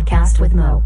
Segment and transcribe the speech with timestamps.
[0.00, 0.82] podcast with Mo.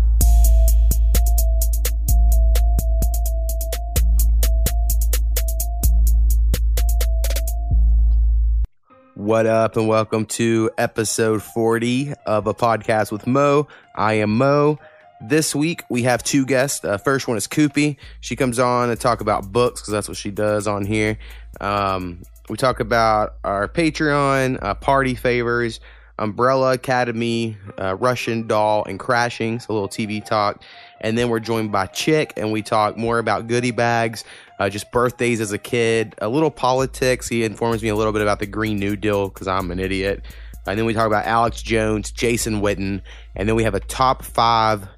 [9.14, 13.68] What up, and welcome to episode 40 of a podcast with Mo.
[13.94, 14.78] I am Mo.
[15.20, 16.84] This week we have two guests.
[16.84, 17.96] Uh, first one is Coopie.
[18.20, 21.18] She comes on to talk about books because that's what she does on here.
[21.60, 25.78] Um, we talk about our Patreon, uh, party favors,
[26.18, 29.58] Umbrella Academy, uh, Russian Doll, and Crashing.
[29.60, 30.62] So a little TV talk.
[31.00, 34.24] And then we're joined by Chick, and we talk more about goodie bags,
[34.58, 37.28] uh, just birthdays as a kid, a little politics.
[37.28, 40.24] He informs me a little bit about the Green New Deal because I'm an idiot.
[40.66, 43.02] And then we talk about Alex Jones, Jason Witten,
[43.36, 44.88] and then we have a top five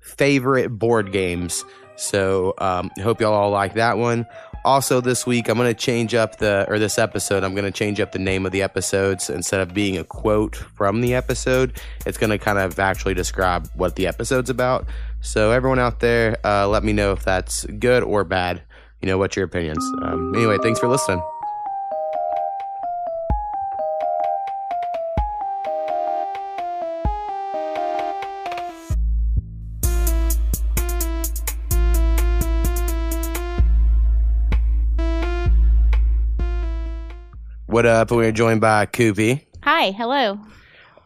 [0.00, 1.64] favorite board games.
[1.96, 4.26] So um, hope y'all all like that one.
[4.64, 7.70] Also, this week I'm going to change up the, or this episode, I'm going to
[7.70, 11.80] change up the name of the episodes instead of being a quote from the episode.
[12.06, 14.86] It's going to kind of actually describe what the episode's about.
[15.20, 18.62] So, everyone out there, uh, let me know if that's good or bad.
[19.00, 19.84] You know, what's your opinions?
[20.02, 21.22] Um, anyway, thanks for listening.
[37.72, 38.10] What up?
[38.10, 39.46] We're joined by Coopie.
[39.62, 40.38] Hi, hello.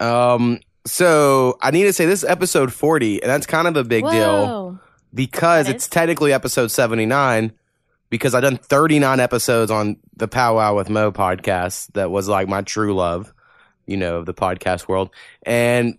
[0.01, 3.85] Um, so I need to say this is episode 40, and that's kind of a
[3.85, 4.81] big deal
[5.15, 7.53] because it's technically episode 79
[8.11, 12.63] because I've done 39 episodes on the Powwow with Mo podcast that was like my
[12.63, 13.33] true love,
[13.87, 15.11] you know, of the podcast world.
[15.45, 15.99] And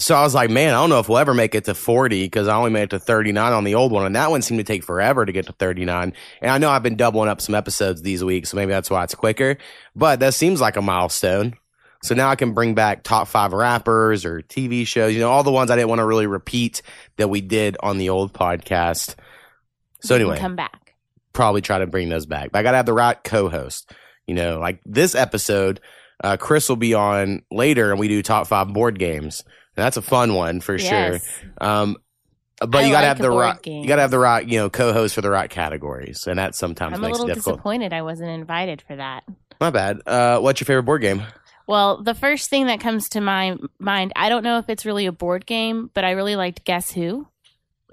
[0.00, 2.24] so I was like, man, I don't know if we'll ever make it to 40
[2.24, 4.06] because I only made it to 39 on the old one.
[4.06, 6.14] And that one seemed to take forever to get to 39.
[6.40, 9.04] And I know I've been doubling up some episodes these weeks, so maybe that's why
[9.04, 9.58] it's quicker.
[9.94, 11.54] But that seems like a milestone.
[12.02, 15.42] So now I can bring back top five rappers or TV shows, you know, all
[15.42, 16.80] the ones I didn't want to really repeat
[17.18, 19.16] that we did on the old podcast.
[20.00, 20.94] So anyway, come back.
[21.34, 22.52] probably try to bring those back.
[22.52, 23.92] But I got to have the right co-host.
[24.26, 25.80] You know, like this episode,
[26.24, 29.44] uh, Chris will be on later, and we do top five board games.
[29.80, 31.24] That's a fun one for Yes.
[31.24, 31.50] sure.
[31.60, 31.96] Um,
[32.60, 34.58] but I you gotta like have the board right, you gotta have the right, you
[34.58, 37.56] know, co-host for the right categories, and that sometimes I'm a makes it little difficult.
[37.56, 39.24] disappointed I wasn't invited for that.
[39.60, 40.00] My bad.
[40.06, 41.22] Uh, what's your favorite board game?
[41.66, 45.06] Well, the first thing that comes to my mind, I don't know if it's really
[45.06, 47.28] a board game, but I really liked Guess Who.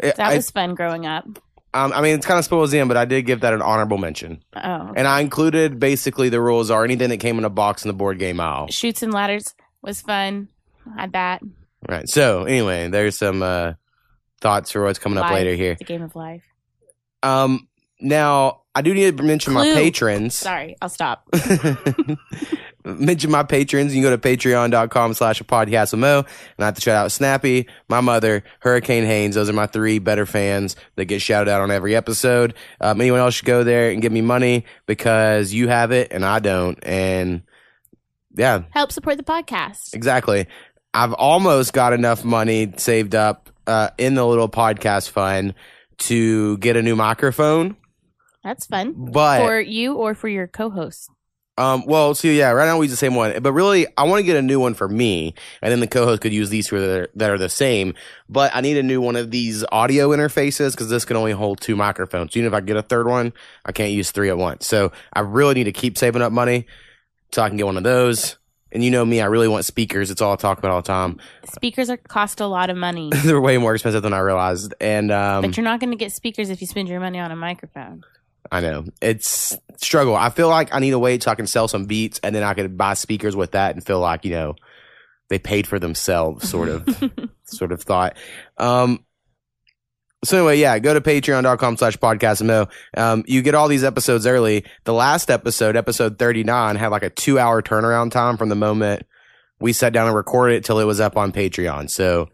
[0.02, 1.26] That I, was fun growing up.
[1.74, 4.44] um, I mean, it's kind of spoils but I did give that an honorable mention,
[4.56, 4.94] Oh.
[4.96, 7.94] and I included basically the rules are anything that came in a box in the
[7.94, 8.68] board game aisle.
[8.68, 10.50] Chutes and Ladders was fun.
[10.98, 11.42] Had that.
[11.88, 12.08] Right.
[12.08, 13.74] So anyway, there's some uh,
[14.42, 15.76] thoughts for what's coming up later here.
[15.76, 16.44] The game of life.
[17.24, 17.68] Um,
[18.00, 20.36] now I do need to mention my patrons.
[20.36, 21.28] Sorry, I'll stop.
[22.86, 23.96] mention my patrons.
[23.96, 26.26] You can go to patreon.com slash a podcast with And
[26.60, 29.36] I have to shout out Snappy, my mother, Hurricane Haynes.
[29.36, 32.54] Those are my three better fans that get shouted out on every episode.
[32.80, 36.24] Um, anyone else should go there and give me money because you have it and
[36.24, 36.78] I don't.
[36.84, 37.44] And
[38.36, 39.94] yeah, Help support the podcast.
[39.94, 40.46] Exactly.
[40.98, 45.54] I've almost got enough money saved up uh, in the little podcast fund
[46.00, 47.78] to get a new microphone.
[48.44, 48.96] That's fun.
[48.98, 51.12] But For you or for your co-host.
[51.60, 54.22] um, well, see, yeah, right now we use the same one, but really, I want
[54.22, 56.80] to get a new one for me, and then the co-host could use these two
[56.80, 57.94] that are, that are the same.
[58.28, 61.62] But I need a new one of these audio interfaces because this can only hold
[61.62, 62.36] two microphones.
[62.36, 63.34] Even if I get a third one,
[63.64, 64.66] I can't use three at once.
[64.66, 66.66] So I really need to keep saving up money
[67.32, 68.38] so I can get one of those.
[68.72, 70.12] And you know me, I really want speakers.
[70.12, 71.20] It's all I talk about all the time.
[71.54, 73.10] Speakers are cost a lot of money.
[73.24, 74.74] they're way more expensive than I realized.
[74.82, 77.32] And um, but you're not going to get speakers if you spend your money on
[77.32, 78.04] a microphone.
[78.52, 80.16] I know it's struggle.
[80.16, 82.44] I feel like I need to wait so I can sell some beats, and then
[82.44, 84.56] I could buy speakers with that, and feel like you know
[85.30, 86.88] they paid for themselves, sort of,
[87.44, 88.16] sort of thought.
[88.58, 89.04] Um,
[90.24, 92.68] so anyway, yeah, go to patreon.com slash podcast mo.
[92.96, 94.66] Um, you get all these episodes early.
[94.84, 99.06] The last episode, episode 39, had like a two hour turnaround time from the moment
[99.60, 101.90] we sat down and recorded it till it was up on Patreon.
[101.90, 102.30] So,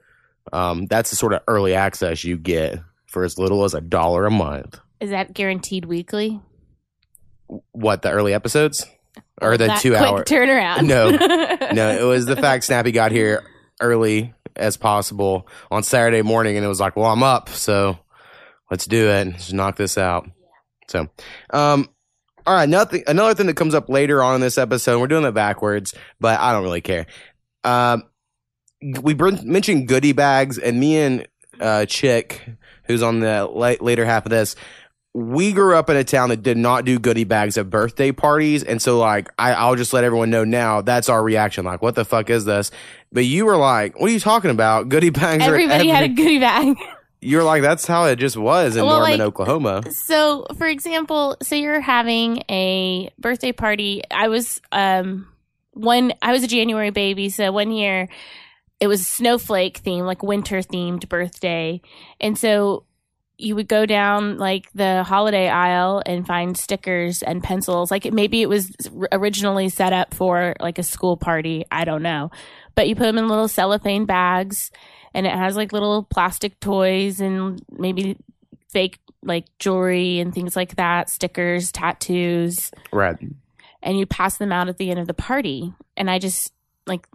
[0.51, 4.25] um, that's the sort of early access you get for as little as a dollar
[4.25, 4.79] a month.
[4.99, 6.41] Is that guaranteed weekly?
[7.71, 8.85] What, the early episodes?
[9.41, 10.23] Or the That two hour?
[10.23, 10.83] turnaround?
[10.87, 11.09] No.
[11.73, 13.43] no, it was the fact Snappy got here
[13.79, 17.97] early as possible on Saturday morning, and it was like, well, I'm up, so
[18.71, 19.27] let's do it.
[19.27, 20.29] Let's knock this out.
[20.87, 21.07] So,
[21.51, 21.89] um,
[22.45, 23.03] all right, nothing.
[23.07, 26.39] Another thing that comes up later on in this episode, we're doing it backwards, but
[26.39, 27.05] I don't really care.
[27.63, 28.03] Um,
[29.01, 31.27] we mentioned goodie bags, and me and
[31.59, 32.41] uh, Chick,
[32.85, 34.55] who's on the la- later half of this,
[35.13, 38.63] we grew up in a town that did not do goodie bags at birthday parties.
[38.63, 41.65] And so, like, I, I'll just let everyone know now that's our reaction.
[41.65, 42.71] Like, what the fuck is this?
[43.11, 44.89] But you were like, what are you talking about?
[44.89, 46.75] Goodie bags Everybody had a goodie bag.
[47.21, 49.91] You're like, that's how it just was in Well, Norman, like- Oklahoma.
[49.91, 54.01] So, for example, say you're having a birthday party.
[54.11, 55.29] I was um
[55.71, 58.09] one I was a January baby, so one year
[58.81, 61.81] it was snowflake theme, like winter themed birthday.
[62.19, 62.83] And so
[63.37, 67.89] you would go down like the holiday aisle and find stickers and pencils.
[67.91, 68.71] Like maybe it was
[69.11, 72.29] originally set up for like a school party, I don't know.
[72.75, 74.71] But you put them in little cellophane bags
[75.13, 78.17] and it has like little plastic toys and maybe
[78.69, 83.17] fake like jewelry and things like that, stickers, tattoos, Right.
[83.81, 85.73] and you pass them out at the end of the party.
[85.97, 86.53] And I just
[86.85, 87.07] like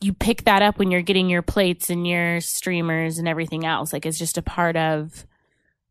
[0.00, 3.92] you pick that up when you're getting your plates and your streamers and everything else.
[3.92, 5.26] Like it's just a part of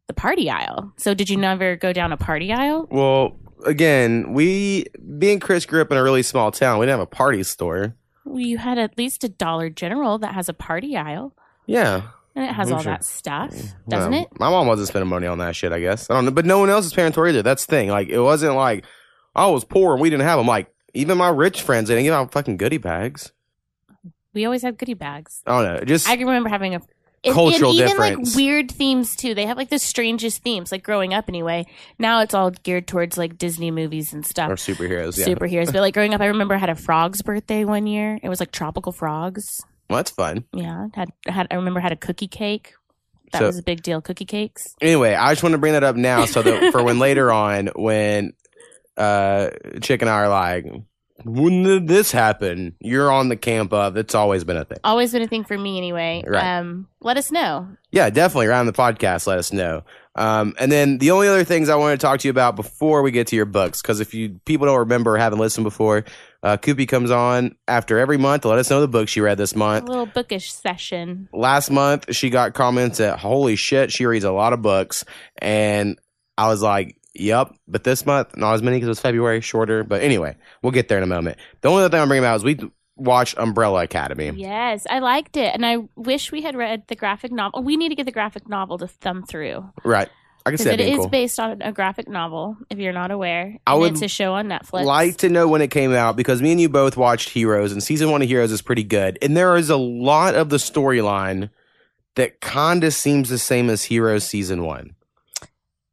[0.07, 0.93] the party aisle.
[0.97, 2.87] So did you never go down a party aisle?
[2.89, 6.79] Well, again, we, me and Chris grew up in a really small town.
[6.79, 7.95] We didn't have a party store.
[8.25, 11.33] Well, you had at least a Dollar General that has a party aisle.
[11.65, 12.03] Yeah.
[12.35, 12.91] And it has I'm all sure.
[12.91, 13.51] that stuff,
[13.87, 14.27] doesn't No, it?
[14.39, 16.09] My mom wasn't spending money on that shit, I guess.
[16.09, 16.31] I don't know.
[16.31, 17.41] But no one else's parents were either.
[17.41, 17.89] That's the thing.
[17.89, 18.85] Like, it wasn't like
[19.35, 20.47] I was poor and we didn't have them.
[20.47, 23.31] Like, even my rich friends, they didn't give out fucking goodie bags.
[24.37, 25.41] We always had goodie bags.
[25.45, 25.87] I don't.
[25.87, 26.81] Just I can remember having a
[27.23, 28.29] and- Cultural and even difference.
[28.35, 29.33] like weird themes too.
[29.33, 30.71] They have like the strangest themes.
[30.71, 31.65] Like growing up, anyway.
[31.99, 34.49] Now it's all geared towards like Disney movies and stuff.
[34.49, 35.17] or superheroes.
[35.17, 35.25] Yeah.
[35.25, 38.19] Superheroes, but like growing up, I remember I had a frog's birthday one year.
[38.21, 39.59] It was like tropical frogs.
[39.89, 40.45] Well, that's fun.
[40.53, 42.73] Yeah, had had I remember I had a cookie cake.
[43.33, 43.99] That So- was a big deal.
[43.99, 44.67] Cookie cakes.
[44.79, 47.67] Anyway, I just want to bring that up now so that for when later on,
[47.75, 48.33] when
[48.95, 49.49] uh,
[49.81, 50.65] Chick and I are like,
[51.23, 52.75] when did this happen?
[52.79, 54.77] You're on the camp of it's always been a thing.
[54.83, 56.23] Always been a thing for me anyway.
[56.25, 56.57] Right.
[56.57, 57.67] Um, let us know.
[57.91, 59.27] Yeah, definitely around the podcast.
[59.27, 59.83] Let us know.
[60.15, 63.03] Um, and then the only other things I want to talk to you about before
[63.03, 66.05] we get to your books, because if you people don't remember or haven't listened before,
[66.41, 69.37] uh, Coopie comes on after every month to let us know the book she read
[69.37, 69.83] this month.
[69.83, 69.89] A month.
[69.89, 71.29] little bookish session.
[71.33, 75.05] Last month, she got comments that holy shit, she reads a lot of books,
[75.37, 75.99] and
[76.35, 77.53] I was like, yep.
[77.67, 79.83] But this month, not as many because it was February, shorter.
[79.83, 81.37] But anyway, we'll get there in a moment.
[81.61, 82.59] The only other thing I'm bringing about is we
[82.95, 84.31] watched Umbrella Academy.
[84.35, 87.63] Yes, I liked it, and I wish we had read the graphic novel.
[87.63, 90.09] We need to get the graphic novel to thumb through Right.
[90.45, 91.09] I can see that it is cool.
[91.09, 92.55] based on a graphic novel.
[92.69, 94.85] If you're not aware, I and would it's a show on Netflix.
[94.85, 97.83] like to know when it came out because me and you both watched Heroes and
[97.83, 99.17] season one of Heroes is pretty good.
[99.21, 101.49] And there is a lot of the storyline
[102.15, 104.95] that kind of seems the same as Heroes season one.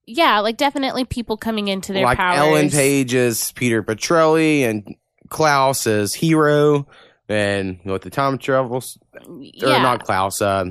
[0.06, 2.38] Yeah, like definitely people coming into their like powers.
[2.38, 4.96] Ellen Page is Peter Petrelli and
[5.28, 6.86] Klaus is Hero
[7.28, 10.66] and what the time travels or yeah, not Klaus, uh,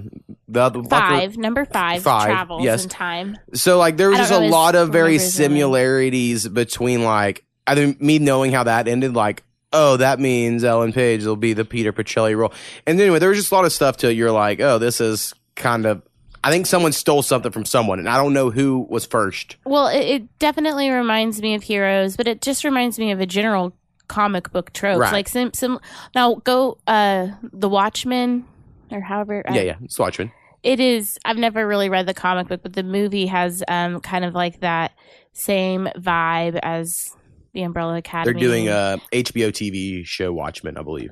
[0.48, 2.84] the other five, number five, Five, travels yes.
[2.84, 3.38] in time.
[3.54, 5.50] So like there was just a know lot of very remember his name.
[5.50, 11.26] similarities between like either me knowing how that ended, like oh that means Ellen Page
[11.26, 12.54] will be the Peter Petrelli role,
[12.86, 14.14] and anyway there was just a lot of stuff to.
[14.14, 16.04] You're like oh this is kind of
[16.44, 19.56] I think someone stole something from someone, and I don't know who was first.
[19.66, 23.26] Well, it, it definitely reminds me of Heroes, but it just reminds me of a
[23.26, 23.74] general
[24.08, 25.00] comic book trope.
[25.00, 25.14] Right.
[25.14, 25.80] Like some, some
[26.14, 28.46] now go uh the Watchmen
[28.92, 29.44] or however.
[29.50, 30.32] uh, yeah, yeah, it's Watchmen.
[30.62, 31.18] It is.
[31.26, 34.60] I've never really read the comic book, but the movie has um kind of like
[34.60, 34.92] that
[35.32, 37.16] same vibe as
[37.54, 38.34] the Umbrella Academy.
[38.34, 41.12] They're doing a HBO TV show Watchmen, I believe,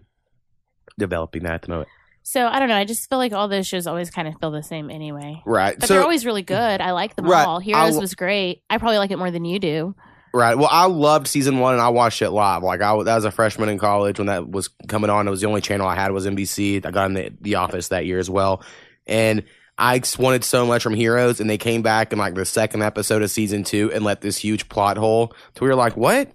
[0.99, 1.89] developing that at the moment.
[2.31, 2.75] So I don't know.
[2.77, 5.41] I just feel like all those shows always kind of feel the same anyway.
[5.45, 5.77] Right.
[5.77, 6.79] But so they're always really good.
[6.79, 7.45] I like them Right.
[7.45, 7.59] all.
[7.59, 8.63] Heroes I'll- was great.
[8.69, 9.95] I probably like it more than you do.
[10.33, 10.57] Right.
[10.57, 12.63] Well, I loved season one, and I watched it live.
[12.63, 15.27] Like I, was a freshman in college when that was coming on.
[15.27, 16.85] It was the only channel I had was NBC.
[16.85, 18.63] I got in the, the office that year as well,
[19.05, 19.43] and
[19.77, 23.23] I wanted so much from Heroes, and they came back in like the second episode
[23.23, 25.33] of season two and let this huge plot hole.
[25.57, 26.31] So we were like, "What?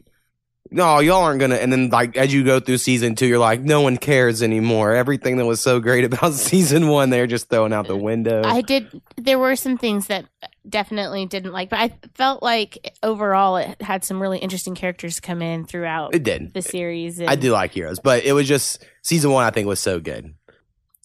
[0.71, 3.61] No, y'all aren't gonna." And then like as you go through season two, you're like,
[3.63, 7.73] "No one cares anymore." Everything that was so great about season one, they're just throwing
[7.73, 8.43] out the window.
[8.45, 9.01] I did.
[9.17, 10.27] There were some things that
[10.69, 15.43] definitely didn't like, but I felt like overall it had some really interesting characters come
[15.43, 16.53] in throughout it did.
[16.55, 17.21] the series.
[17.21, 19.45] I do like Heroes, but it was just season one.
[19.45, 20.35] I think was so good.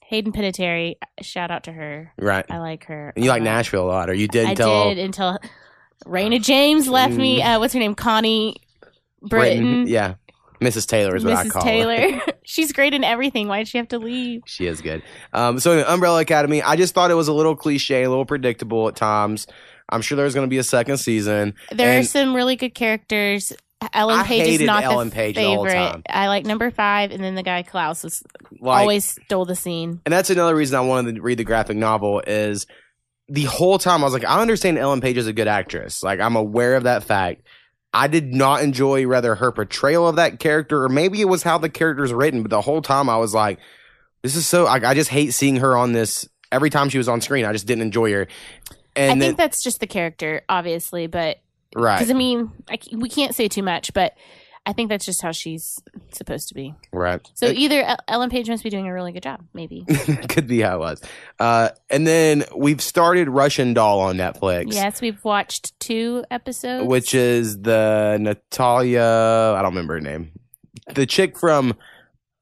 [0.07, 2.11] Hayden Panettiere, shout out to her.
[2.17, 2.45] Right.
[2.49, 3.13] I like her.
[3.15, 5.39] And you like Uh, Nashville a lot, or you did I until did until
[6.05, 7.39] Rayna Jaymes left me.
[7.39, 7.55] Mm.
[7.55, 7.95] Uh, what's her name?
[7.95, 8.57] Connie
[9.21, 9.87] Britton.
[9.87, 10.15] Yeah,
[10.61, 10.87] Mrs.
[10.87, 11.51] Taylor is what I Mrs.
[11.51, 11.69] call her.
[11.69, 12.21] Taylor.
[12.43, 13.47] She's great in everything.
[13.47, 14.41] Why'd she have to leave?
[14.45, 15.03] She is good.
[15.33, 18.25] Um, so anyway, Umbrella Academy, I just thought it was a little cliche, a little
[18.25, 19.47] predictable at times.
[19.89, 21.53] I'm sure there's going to be a second season.
[21.71, 23.53] There are And- some really good characters.
[23.93, 25.73] Ellen I Page is not Ellen the Page the whole favorite.
[25.73, 26.03] time.
[26.07, 28.21] I like number five, and then the guy Klaus was
[28.59, 29.99] Like, always stole the scene.
[30.05, 32.67] and that's another reason I wanted to read the graphic novel is
[33.27, 36.03] the whole time I was like, I understand Ellen Page is a good actress.
[36.03, 37.41] Like I'm aware of that fact.
[37.93, 41.57] I did not enjoy rather her portrayal of that character, or maybe it was how
[41.57, 42.41] the character's written.
[42.41, 43.59] But the whole time I was like,
[44.21, 44.65] this is so.
[44.65, 46.27] I, I just hate seeing her on this.
[46.51, 48.27] Every time she was on screen, I just didn't enjoy her.
[48.69, 51.39] I And then, think that's just the character, obviously, but
[51.75, 54.13] right, because I mean, I we can't say too much, but
[54.65, 55.79] I think that's just how she's
[56.11, 56.75] supposed to be.
[56.91, 57.19] right.
[57.33, 59.85] So either Ellen Page must be doing a really good job, maybe.
[60.29, 61.01] Could be how it was.
[61.39, 64.73] Uh, and then we've started Russian Doll on Netflix.
[64.73, 66.87] yes, we've watched two episodes.
[66.87, 69.01] which is the Natalia.
[69.57, 70.31] I don't remember her name.
[70.93, 71.73] The chick from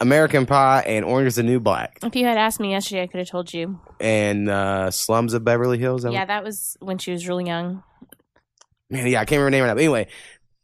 [0.01, 3.07] American Pie and Orange is the New Black if you had asked me yesterday, I
[3.07, 3.79] could have told you.
[3.99, 6.03] and uh, Slums of Beverly Hills.
[6.03, 7.83] That Yeah, what- that was when she was really young.
[8.89, 9.73] man, yeah, I can't remember her name right now.
[9.75, 10.07] But anyway,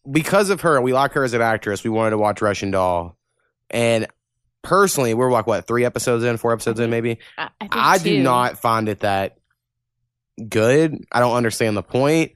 [0.10, 1.84] because of her, we like her as an actress.
[1.84, 3.18] We wanted to watch Russian Doll,
[3.70, 4.08] and
[4.62, 7.20] personally, we're like what three episodes in, four episodes in, maybe.
[7.38, 9.38] I, I, I do not find it that
[10.50, 11.06] good.
[11.12, 12.34] I don't understand the point.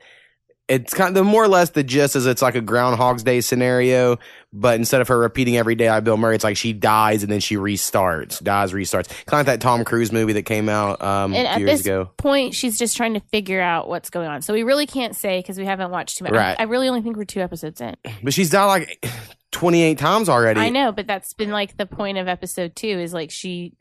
[0.69, 3.41] It's kind of the more or less the gist is it's like a Groundhog's Day
[3.41, 4.17] scenario,
[4.53, 7.31] but instead of her repeating every day I Bill Murray, it's like she dies and
[7.31, 9.07] then she restarts, dies, restarts.
[9.25, 11.81] Kind of like that Tom Cruise movie that came out um, And at years this
[11.81, 12.11] ago.
[12.17, 14.43] point, she's just trying to figure out what's going on.
[14.43, 16.33] So we really can't say because we haven't watched too much.
[16.33, 16.55] Right.
[16.59, 17.95] I, I really only think we're two episodes in.
[18.23, 19.05] But she's died like
[19.51, 20.59] 28 times already.
[20.59, 23.73] I know, but that's been like the point of episode two is like she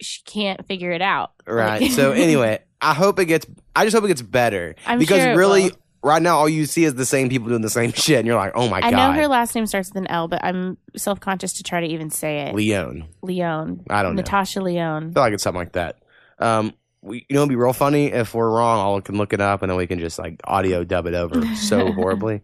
[0.00, 1.32] she can't figure it out.
[1.46, 1.82] Right.
[1.82, 3.46] Like- so anyway, I hope it gets.
[3.74, 5.70] I just hope it gets better I'm because sure really, will.
[6.06, 8.36] Right now, all you see is the same people doing the same shit, and you're
[8.36, 10.38] like, oh my I god, I know her last name starts with an L, but
[10.44, 12.54] I'm self conscious to try to even say it.
[12.54, 13.08] Lyonne.
[13.22, 13.84] Lyonne.
[13.90, 14.22] I don't know.
[14.22, 15.10] Natasha Lyonne.
[15.10, 15.98] I feel like it's something like that.
[16.38, 18.98] Um, we, you know, it'd be real funny if we're wrong.
[18.98, 21.44] I can look it up and then we can just like audio dub it over
[21.56, 22.42] so horribly.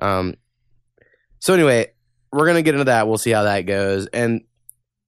[0.00, 0.34] Um,
[1.38, 1.92] so anyway,
[2.32, 3.06] we're gonna get into that.
[3.06, 4.42] We'll see how that goes, and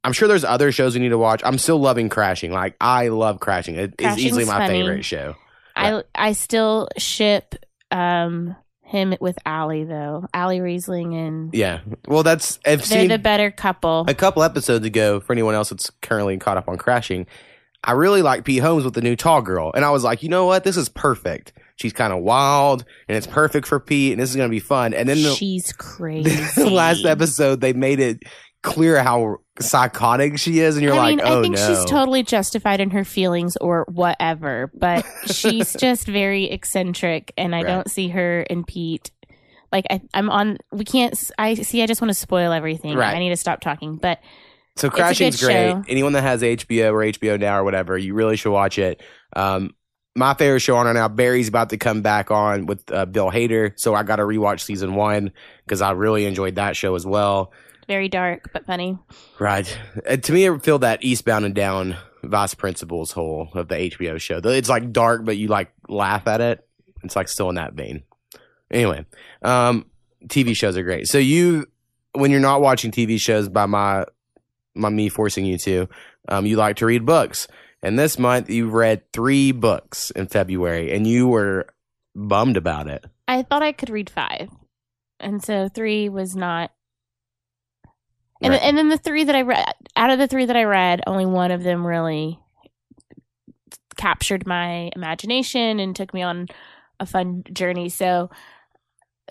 [0.04, 1.42] I'm sure there's other shows we need to watch.
[1.44, 2.52] I'm still loving Crashing.
[2.52, 3.74] Like I love Crashing.
[3.74, 4.82] It, it's Crashing's easily my funny.
[4.82, 5.34] favorite show.
[5.74, 7.56] I I still ship
[7.90, 8.56] um
[8.88, 10.26] him with Allie though.
[10.32, 11.80] Allie Riesling and Yeah.
[12.06, 14.04] Well, that's I've they're seen the better couple.
[14.08, 15.20] a couple episodes ago.
[15.20, 17.26] For anyone else that's currently caught up on Crashing,
[17.84, 20.28] I really like Pete Holmes with the new Tall Girl, and I was like, you
[20.28, 21.52] know what, this is perfect.
[21.76, 24.94] She's kind of wild, and it's perfect for Pete, and this is gonna be fun.
[24.94, 26.30] And then the, She's crazy.
[26.56, 28.22] the last episode, they made it
[28.62, 31.84] clear how psychotic she is, and you're I like, mean, oh I think no, she's
[31.90, 37.66] totally justified in her feelings or whatever, but she's just very eccentric, and I Right.
[37.66, 39.10] don't see her and Pete.
[39.70, 40.58] Like I, I'm on.
[40.72, 41.14] We can't.
[41.38, 41.82] I see.
[41.82, 42.96] I just want to spoil everything.
[42.96, 43.14] Right.
[43.14, 43.96] I need to stop talking.
[43.96, 44.18] But
[44.76, 45.52] so Crashing's great.
[45.72, 45.84] show.
[45.88, 49.02] Anyone that has HBO or HBO Now or whatever, you really should watch it.
[49.36, 49.74] Um,
[50.16, 53.30] my favorite show on right now, Barry's about to come back on with uh, Bill
[53.30, 55.32] Hader, so I got to rewatch season one
[55.66, 57.52] because I really enjoyed that show as well.
[57.88, 58.98] Very dark, but funny.
[59.40, 59.78] Right.
[60.08, 64.20] Uh, to me, it feel that Eastbound and Down Vice Principals whole of the HBO
[64.20, 64.40] show.
[64.44, 66.64] It's like dark, but you like laugh at it.
[67.02, 68.02] It's like still in that vein.
[68.70, 69.06] Anyway,
[69.42, 69.86] um,
[70.26, 71.08] TV shows are great.
[71.08, 71.66] So you,
[72.12, 74.04] when you're not watching TV shows by my,
[74.74, 75.88] my me forcing you to,
[76.28, 77.48] um, you like to read books.
[77.82, 81.68] And this month you read three books in February, and you were
[82.14, 83.04] bummed about it.
[83.28, 84.50] I thought I could read five,
[85.20, 86.72] and so three was not.
[88.40, 88.62] And Right.
[88.62, 89.64] and then the three that I read,
[89.96, 92.38] out of the three that I read, only one of them really
[93.96, 96.46] captured my imagination and took me on
[97.00, 97.88] a fun journey.
[97.88, 98.30] So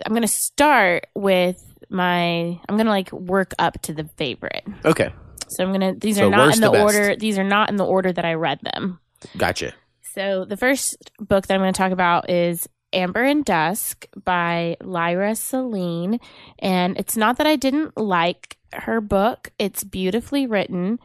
[0.05, 2.59] I'm gonna start with my.
[2.67, 4.65] I'm gonna like work up to the favorite.
[4.85, 5.11] Okay,
[5.47, 5.95] So I'm gonna.
[5.95, 7.15] These So are not in the to order.
[7.15, 8.99] These are not in the order that I read them.
[9.37, 9.73] gotcha.
[10.13, 14.75] So the first book that I'm going to talk about is Amber and Dusk by
[14.81, 16.19] Lyra Selene.
[16.59, 20.99] And it's not that I didn't like her book, it's beautifully written.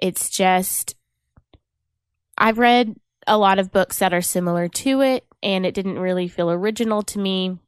[0.00, 0.94] It's just,
[2.36, 6.28] I've read a lot of books that are similar to it, and it didn't really
[6.28, 7.58] feel original to me.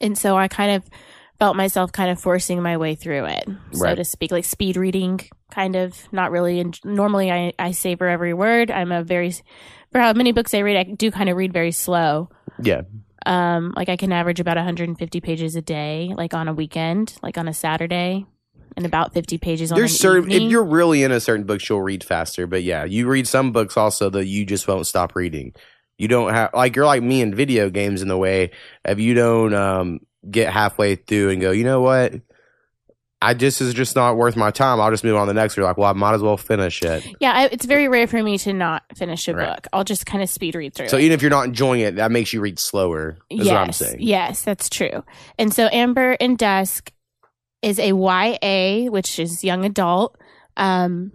[0.00, 0.84] And so I kind of
[1.38, 3.94] felt myself kind of forcing my way through it, so Right.
[3.96, 5.20] to speak, like speed reading,
[5.50, 5.96] kind of.
[6.12, 6.60] Not really.
[6.60, 8.70] And normally I, I savor every word.
[8.70, 9.32] I'm a very,
[9.90, 12.28] for how many books I read, I do kind of read very slow.
[12.60, 12.82] Yeah,
[13.24, 17.38] Um, like I can average about 150 pages a day, like on a weekend, like
[17.38, 18.26] on a Saturday,
[18.76, 21.82] and about 50 pages on there's an certain if you're really into certain books you'll
[21.82, 25.52] read faster but yeah you read some books also that you just won't stop reading.
[25.98, 28.50] You don't have like you're like me in video games in the way
[28.84, 32.14] if you don't um get halfway through and go you know what
[33.22, 35.56] i just is just not worth my time i'll just move on to the next
[35.56, 38.22] you're like well i might as well finish it Yeah, I, it's very rare for
[38.22, 39.54] me to not finish a Right.
[39.56, 39.66] book.
[39.72, 41.02] I'll just kind of speed read through so it.
[41.02, 43.72] even if you're not enjoying it that makes you read slower is yes, what i'm
[43.72, 45.04] saying Yes, that's true.
[45.38, 46.92] And so Amber and Dusk
[47.62, 50.18] is a YA, which is young adult.
[50.56, 51.12] Um,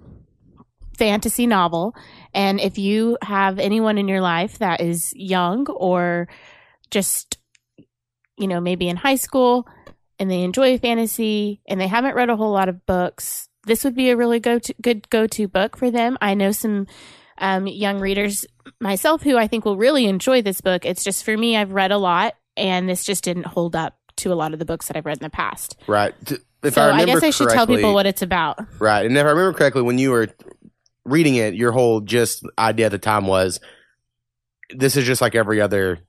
[0.97, 1.93] fantasy novel.
[2.33, 6.27] And if you have anyone in your life that is young or
[6.89, 7.37] just,
[8.37, 9.67] you know, maybe in high school
[10.19, 13.95] and they enjoy fantasy and they haven't read a whole lot of books, this would
[13.95, 16.17] be a really go to, good go to book for them.
[16.21, 16.87] I know some
[17.37, 18.45] um, young readers
[18.79, 20.85] myself who I think will really enjoy this book.
[20.85, 24.33] It's just for me, I've read a lot and this just didn't hold up to
[24.33, 25.77] a lot of the books that I've read in the past.
[25.87, 26.13] Right.
[26.63, 28.59] If so I, I, guess I should tell people what it's about.
[28.79, 29.05] Right.
[29.05, 30.27] And if I remember correctly, when you were
[31.05, 33.59] reading it, your whole just idea at the time was
[34.71, 35.99] this is just like every other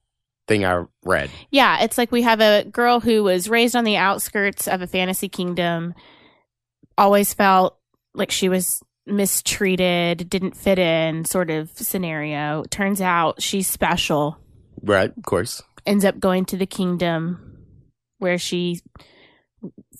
[0.48, 1.30] thing I read.
[1.50, 4.86] Yeah, it's like we have a girl who was raised on the outskirts of a
[4.86, 5.94] fantasy kingdom,
[6.96, 7.78] always felt
[8.14, 12.64] like she was mistreated, didn't fit in sort of scenario.
[12.70, 14.36] Turns out she's special,
[14.82, 15.10] Right.
[15.16, 15.62] Of course.
[15.86, 17.58] ends up going to the kingdom
[18.18, 18.80] where she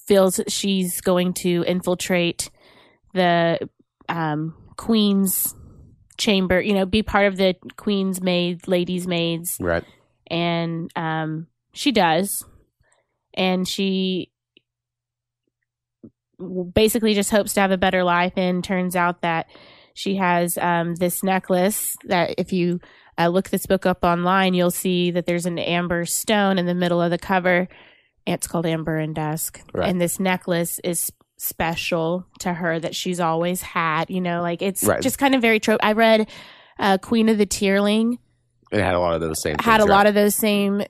[0.06, 2.50] feels she's going to infiltrate
[3.14, 3.58] the
[4.08, 5.54] um, queen's
[6.16, 9.84] chamber, you know, be part of the queen's maid, ladies' maids Right.
[10.30, 12.44] And um, she does,
[13.34, 14.30] and she
[16.72, 18.32] basically just hopes to have a better life.
[18.36, 19.46] And turns out that
[19.94, 22.80] she has um, this necklace that, if you
[23.18, 26.74] uh, look this book up online, you'll see that there's an amber stone in the
[26.74, 27.68] middle of the cover.
[28.26, 29.88] It's called Amber and Dusk, Right.
[29.88, 34.10] and this necklace is special to her that she's always had.
[34.10, 35.00] You know, like it's Right.
[35.02, 35.80] just kind of very trope.
[35.82, 36.28] I read
[36.78, 38.18] uh, Queen of the Tearling
[38.70, 40.82] It had a lot of those same had a things, lot of those same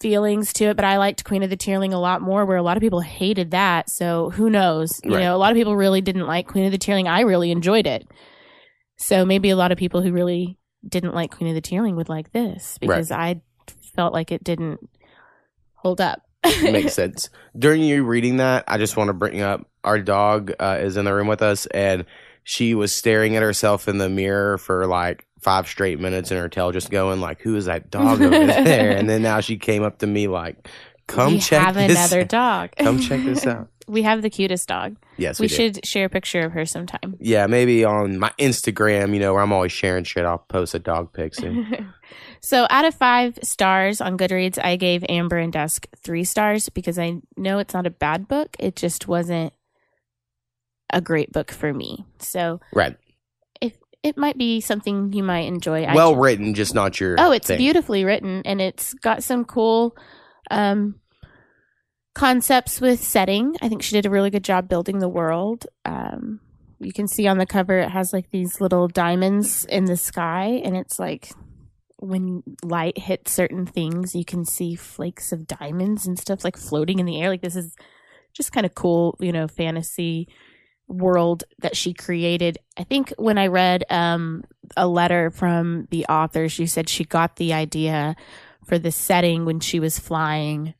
[0.00, 2.62] feelings to it, but I liked Queen of the Tearling a lot more, where a
[2.62, 3.88] lot of people hated that.
[3.90, 5.00] So who knows?
[5.02, 5.20] You Right.
[5.22, 7.08] know, a lot of people really didn't like Queen of the Tearling.
[7.08, 8.06] I really enjoyed it.
[8.98, 12.08] So maybe a lot of people who really didn't like Queen of the Tearling would
[12.08, 13.40] like this because I
[13.94, 14.80] felt like it didn't
[15.74, 16.22] hold up.
[16.62, 17.28] Makes sense.
[17.58, 21.04] During you reading that, I just want to bring up our dog uh, is in
[21.04, 22.04] the room with us, and
[22.44, 26.48] she was staring at herself in the mirror for like five straight minutes, and her
[26.48, 29.84] tail just going like, "Who is that dog over there?" And then now she came
[29.84, 30.68] up to me like,
[31.06, 31.92] "Come we check have this.
[31.92, 32.70] another dog.
[32.78, 34.96] Come check this out." we have the cutest dog.
[35.16, 35.54] Yes, we we, do.
[35.54, 37.14] should share a picture of her sometime.
[37.20, 40.24] Yeah, maybe on my Instagram, you know, where I'm always sharing shit.
[40.24, 41.92] I'll post a dog pic soon.
[42.40, 46.98] so out of five stars on Goodreads, I gave Amber and Dusk three stars because
[46.98, 48.56] I know it's not a bad book.
[48.58, 49.52] It just wasn't
[50.92, 52.04] a great book for me.
[52.18, 52.96] So right.
[54.06, 55.84] It might be something you might enjoy.
[55.84, 57.16] I Well written, just not your.
[57.18, 57.58] Oh, it's thing.
[57.58, 59.96] beautifully written and it's got some cool
[60.50, 61.00] um
[62.14, 63.56] concepts with setting.
[63.60, 65.66] I think she did a really good job building the world.
[65.84, 66.40] Um
[66.78, 70.60] you can see on the cover it has like these little diamonds in the sky
[70.62, 71.30] and it's like
[71.98, 76.98] when light hits certain things you can see flakes of diamonds and stuff like floating
[76.98, 77.74] in the air like this is
[78.36, 80.28] just kind of cool, you know, fantasy
[80.88, 82.58] world that she created.
[82.76, 84.44] I think when I read um
[84.76, 86.48] a letter from the author.
[86.48, 88.16] She said she got the idea
[88.64, 90.74] for the setting when she was flying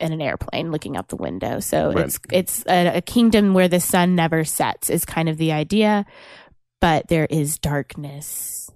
[0.00, 1.60] in an airplane looking out the window.
[1.60, 2.06] So Right.
[2.06, 6.04] it's it's a, a kingdom where the sun never sets is kind of the idea,
[6.80, 8.70] but there is darkness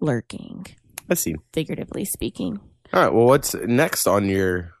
[0.00, 0.66] lurking,
[1.08, 1.36] Let's see.
[1.52, 2.58] figuratively speaking.
[2.92, 3.12] All right.
[3.12, 4.72] Well, what's next on your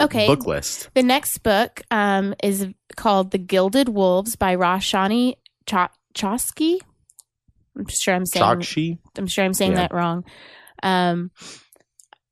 [0.00, 0.26] Okay.
[0.26, 0.90] book list?
[0.94, 5.34] The next book um, is called The Gilded Wolves by Roshani
[5.66, 6.78] Ch- Chosky.
[7.76, 8.98] I'm sure I'm saying Chakshi?
[9.16, 9.78] I'm sure I'm saying Yeah.
[9.78, 10.24] that wrong.
[10.82, 11.30] Um,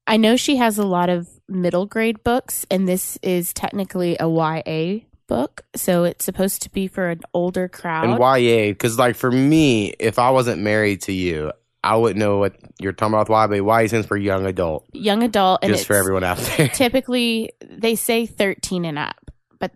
[0.06, 4.28] I know she has a lot of middle grade books, and this is technically a
[4.28, 8.04] YA book, so it's supposed to be for an older crowd.
[8.04, 11.52] And YA, because like for me, if I wasn't married to you,
[11.86, 13.58] I wouldn't know what you're talking about with
[13.92, 16.68] YA for young adult, Young adult, and just for everyone out there.
[16.74, 19.72] typically they say 13 and up, but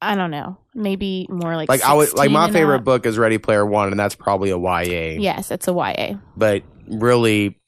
[0.00, 2.84] I don't know, maybe more like like I would, like my favorite up.
[2.84, 5.18] book is Ready Player One, and that's probably a YA.
[5.20, 7.58] Yes, it's a YA, But really,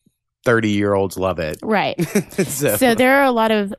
[0.44, 1.58] thirty year olds love it.
[1.62, 2.00] right?
[2.46, 3.74] so, so there are a lot of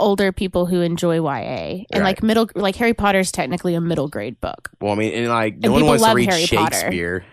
[0.00, 2.02] older people who enjoy YA and Right.
[2.02, 4.70] like middle like Harry Potter is technically a middle grade book.
[4.80, 7.24] well, I mean, and like And no one wants to read Harry Potter.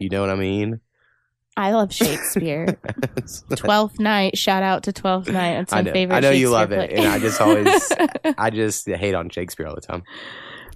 [0.00, 0.80] You know what I mean?
[1.56, 2.78] I love Shakespeare.
[3.56, 5.54] Twelfth Night, shout out to Twelfth Night.
[5.58, 6.16] That's my I know, favorite.
[6.16, 7.92] I know you love it, and I just always,
[8.38, 10.02] I just hate on Shakespeare all the time.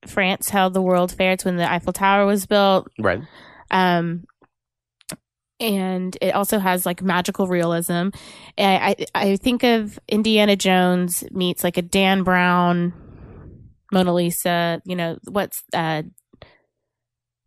[0.07, 1.33] France held the World Fair.
[1.33, 2.89] It's when the Eiffel Tower was built.
[2.99, 3.21] Right.
[3.71, 4.25] um
[5.59, 8.09] and it also has like magical realism
[8.59, 12.93] I, I i think of indiana jones meets like a dan brown
[13.93, 16.03] mona lisa you know what's uh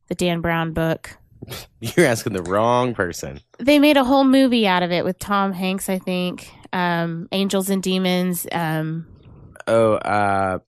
[0.08, 1.17] the dan brown book
[1.80, 3.39] You're asking the wrong person.
[3.60, 6.52] They made a whole movie out of it with Tom Hanks, I think.
[6.74, 8.45] Um, Angels and Demons.
[8.52, 9.08] Um,
[9.67, 10.60] Oh, uh,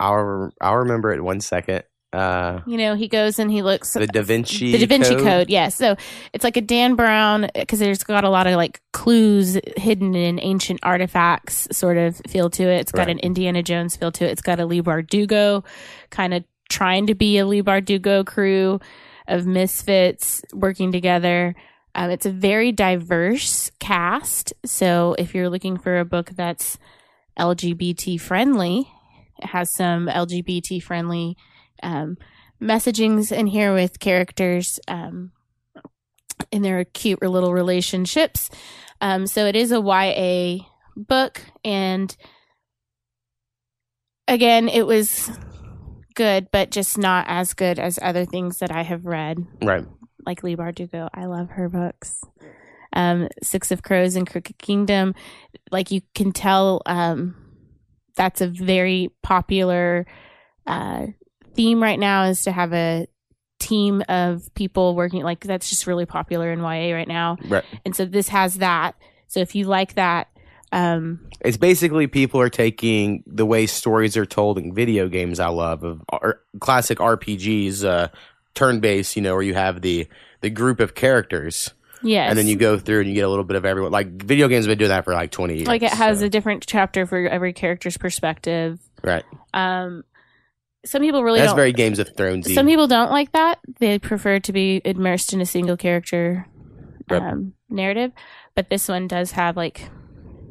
[0.00, 1.82] I'll I'll remember it one second.
[2.12, 4.72] Uh, you know, he goes and he looks the Da Vinci.
[4.72, 5.50] the Da Vinci Code.
[5.50, 5.74] yes.
[5.74, 5.94] So
[6.32, 10.40] it's like a Dan Brown because there's got a lot of like clues hidden in
[10.40, 12.80] ancient artifacts sort of feel to it.
[12.80, 13.10] It's got Right.
[13.10, 14.30] an Indiana Jones feel to it.
[14.30, 15.64] It's got a Leigh Bardugo
[16.08, 18.80] kind of trying to be a Leigh Bardugo crew
[19.26, 21.54] of misfits working together.
[21.94, 24.54] Um, it's a very diverse cast.
[24.64, 26.78] So if you're looking for a book that's
[27.38, 28.90] LGBT friendly,
[29.38, 31.36] it has some LGBT friendly
[31.82, 32.16] um,
[32.60, 35.32] messagings in here with characters um,
[36.52, 38.50] and their cute little relationships.
[39.00, 40.64] Um, so it is a YA
[40.96, 42.14] book, and
[44.26, 45.30] again, it was
[46.14, 49.84] good, but just not as good as other things that I have read, Right.
[50.26, 51.08] like Leigh Bardugo.
[51.14, 52.22] I love her books.
[52.92, 55.14] Um, Six of Crows and Crooked Kingdom,
[55.70, 57.36] like you can tell, um,
[58.16, 60.06] that's a very popular
[60.66, 61.06] uh,
[61.58, 63.08] theme right now is to have a
[63.58, 67.36] team of people working like that's just really popular in YA right now.
[67.48, 67.64] Right.
[67.84, 68.94] And so this has that.
[69.26, 70.28] So if you like that,
[70.70, 75.40] um It's basically people are taking the way stories are told in video games.
[75.40, 78.08] I love of R- classic RPGs, uh,
[78.54, 79.16] turn based.
[79.16, 80.06] You know, where you have the
[80.40, 82.30] the group of characters, yes.
[82.30, 83.90] and then you go through and you get a little bit of everyone.
[83.90, 85.66] Like video games have been doing that for like twenty years.
[85.66, 88.78] like it has so- a different chapter for every character's perspective.
[89.02, 89.24] right.
[89.52, 90.04] Um
[90.84, 92.52] some people really That's don't very Games of Thrones.
[92.52, 93.58] some people don't like that.
[93.78, 96.46] They prefer to be immersed in a single character
[97.10, 97.22] Right.
[97.22, 98.12] um, narrative,
[98.54, 99.88] but this one does have like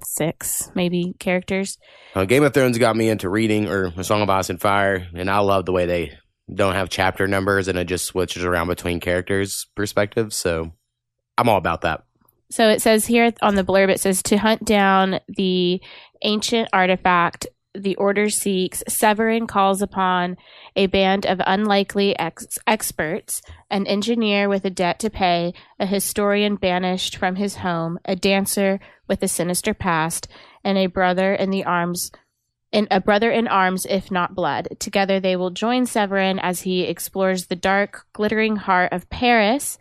[0.04, 1.78] six maybe characters.
[2.16, 5.08] Uh, Game of Thrones got me into reading or A Song of Ice and Fire,
[5.14, 6.18] and I love the way they
[6.54, 10.36] don't have chapter numbers and it just switches around between characters' perspectives.
[10.36, 10.72] So
[11.38, 12.06] I'm all about that.
[12.50, 15.82] So it says here on the blurb, it says to hunt down the
[16.24, 17.46] ancient artifact
[17.84, 20.38] the order seeks, Severin calls upon
[20.76, 26.56] a band of unlikely ex- experts, an engineer with a debt to pay, a historian
[26.56, 30.28] banished from his home, a dancer with a sinister past,
[30.64, 32.12] and a brother in the arms
[32.72, 34.68] in a brother in arms if not blood.
[34.80, 39.78] Together they will join Severin as he explores the dark, glittering heart of Paris.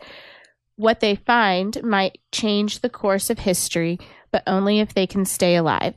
[0.76, 3.98] What they find might change the course of history,
[4.30, 5.94] but only if they can stay alive.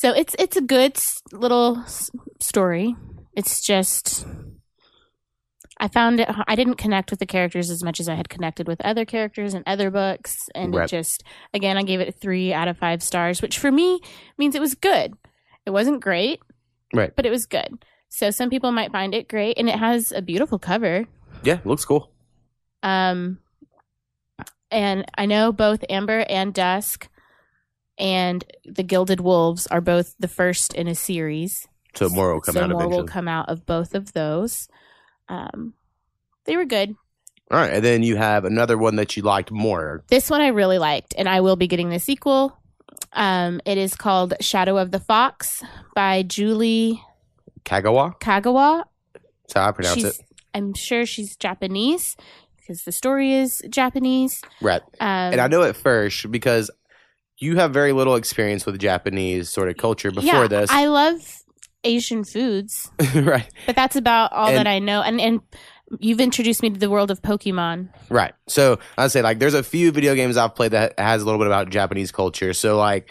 [0.00, 0.98] So it's it's a good
[1.30, 1.84] little
[2.40, 2.96] story.
[3.36, 4.26] It's just
[5.78, 8.66] I found it I didn't connect with the characters as much as I had connected
[8.66, 10.84] with other characters in other books and Right.
[10.84, 14.00] it just again I gave it 3 out of 5 stars, which for me
[14.38, 15.12] means it was good.
[15.66, 16.40] It wasn't great,
[16.94, 17.14] Right.
[17.14, 17.84] but it was good.
[18.08, 21.04] So some people might find it great and it has a beautiful cover.
[21.44, 22.10] Yeah, looks cool.
[22.82, 23.38] Um,
[24.70, 27.09] and I know both Amber and Dusk
[28.00, 31.68] and the Gilded Wolves are both the first in a series.
[31.94, 33.02] So more will come so out more eventually.
[33.02, 34.68] will come out of both of those.
[35.28, 35.74] Um,
[36.46, 36.94] they were good.
[37.50, 40.04] All right, and then you have another one that you liked more.
[40.08, 42.56] This one I really liked, and I will be getting the sequel.
[43.12, 45.62] Um, it is called Shadow of the Fox
[45.94, 47.02] by Julie
[47.64, 48.20] Kagawa.
[48.20, 48.84] Kagawa.
[49.14, 50.20] That's how I pronounce she's, it.
[50.54, 52.16] I'm sure she's Japanese
[52.56, 54.42] because the story is Japanese.
[54.60, 54.82] Right.
[55.00, 56.70] Um, And I know at first because
[57.40, 60.70] you have very little experience with Japanese sort of culture before yeah, this.
[60.70, 61.42] I love
[61.82, 63.50] Asian foods, right.
[63.66, 65.02] but that's about all And- that I know.
[65.02, 65.40] And and
[65.98, 67.88] you've introduced me to the world of Pokemon.
[68.10, 68.32] Right.
[68.46, 71.40] So I'd say like there's a few video games I've played that has a little
[71.40, 72.52] bit about Japanese culture.
[72.52, 73.08] So like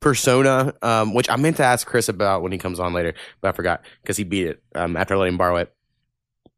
[0.00, 3.48] Persona, um, which I meant to ask Chris about when he comes on later, but
[3.48, 5.72] I forgot because he beat it um, after letting him borrow it.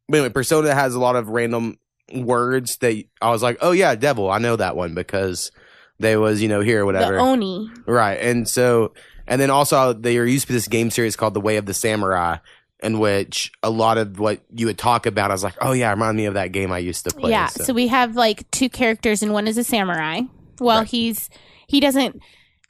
[0.09, 1.77] But anyway, Persona has a lot of random
[2.13, 5.51] words that I was like, oh yeah, devil, I know that one because
[5.99, 7.13] they was you know here or whatever.
[7.13, 7.69] The Oni.
[7.85, 8.15] Right.
[8.15, 8.93] And so,
[9.27, 12.37] and then also there used to this game series called The Way of the Samurai,
[12.81, 15.89] in which a lot of what you would talk about, I was like, oh yeah,
[15.91, 17.31] remind me of that game I used to play.
[17.31, 17.47] yeah.
[17.47, 17.73] So.
[17.73, 20.21] we have like two characters, and one is a samurai.
[20.59, 20.87] Well, Right.
[20.87, 21.29] he's
[21.67, 22.21] he doesn't.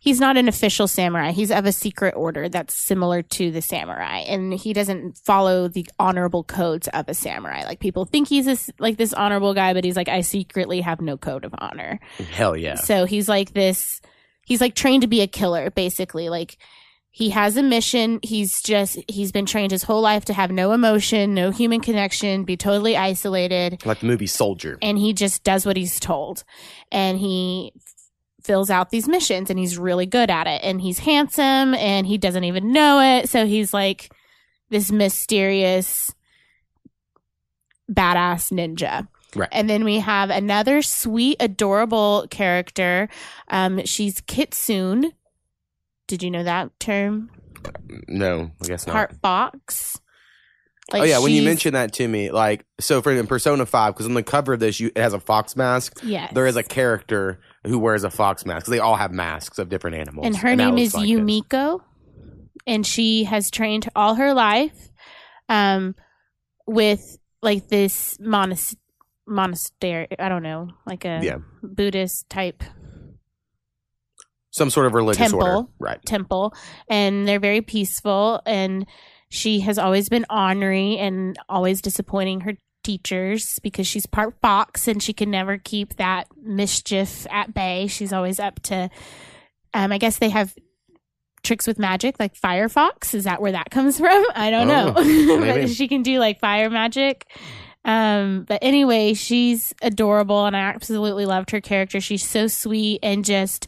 [0.06, 1.32] He's not an official samurai.
[1.32, 5.88] He's of a secret order that's similar to the samurai, and he doesn't follow the
[5.98, 7.63] honorable codes of a samurai.
[7.65, 11.02] Like people think he's this like this honorable guy, but he's like, I secretly have
[11.02, 12.00] no code of honor.
[12.34, 12.76] Hell yeah.
[12.76, 14.00] So he's like this
[14.46, 16.30] he's like trained to be a killer basically.
[16.30, 16.58] Like
[17.10, 18.20] he has a mission.
[18.22, 22.44] He's just he's been trained his whole life to have no emotion, no human connection,
[22.44, 24.78] be totally isolated, Like the movie Soldier.
[24.84, 26.44] and he just does what he's told.
[26.91, 27.74] And he
[28.45, 30.62] fills out these missions and he's really good at it.
[30.63, 33.29] And he's handsome and he doesn't even know it.
[33.29, 34.13] So he's like
[34.69, 36.13] this mysterious
[37.91, 39.08] badass ninja.
[39.36, 39.49] Right.
[39.51, 43.10] And then we have another sweet, adorable character.
[43.49, 45.12] Um, she's Kitsune.
[46.08, 47.29] Did you know that term?
[48.08, 48.93] No, I guess not.
[48.93, 49.99] Part fox.
[50.93, 54.05] oh yeah, when you mentioned that to me, like so for in Persona Five, because
[54.05, 55.99] on the cover of this, you it has a fox mask.
[56.03, 58.67] Yeah, There is a character who wears a fox mask.
[58.67, 61.12] They all have masks of different animals, and her that name is like it.
[61.12, 61.82] Yumiko,
[62.67, 64.89] and she has trained all her life,
[65.49, 65.95] um,
[66.67, 68.75] with like this monas-
[69.28, 70.08] monastery.
[70.17, 71.38] I don't know, like a Yeah.
[71.63, 72.63] Buddhist type
[74.51, 75.43] Some sort of religious Temple.
[75.43, 75.99] order, right?
[76.06, 76.54] temple
[76.88, 78.86] and they're very peaceful and
[79.30, 82.54] she has always been ornery and always disappointing her
[82.86, 87.88] teachers because she's part fox and she can never keep that mischief at bay.
[87.88, 88.89] She's always up to
[89.74, 90.56] um i guess they have
[91.43, 94.24] tricks with magic like firefox is that where that comes from?
[94.36, 94.93] I don't know.
[94.95, 95.04] Oh,
[95.39, 95.62] maybe.
[95.62, 97.26] but she can do like fire magic.
[97.84, 102.00] Um but anyway she's adorable and i absolutely loved her character.
[102.00, 103.67] She's so sweet and just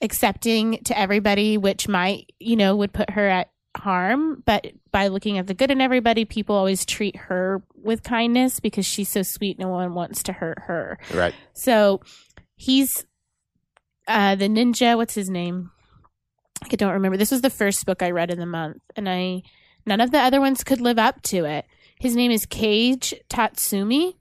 [0.00, 4.42] accepting to everybody, which might, you know, would put her at harm.
[4.44, 8.86] But by looking at the good in everybody, people always treat her with kindness because
[8.86, 9.58] she's so sweet.
[9.58, 10.98] No one wants to hurt her.
[11.12, 11.34] Right.
[11.54, 12.00] So
[12.56, 13.04] he's
[14.08, 14.96] uh, the ninja.
[14.96, 15.70] What's his name?
[16.70, 17.16] I don't remember.
[17.16, 19.42] This was the first book I read in the month, and I
[19.84, 21.66] none of the other ones could live up to it.
[21.98, 24.14] His name is Kage Tatsumi.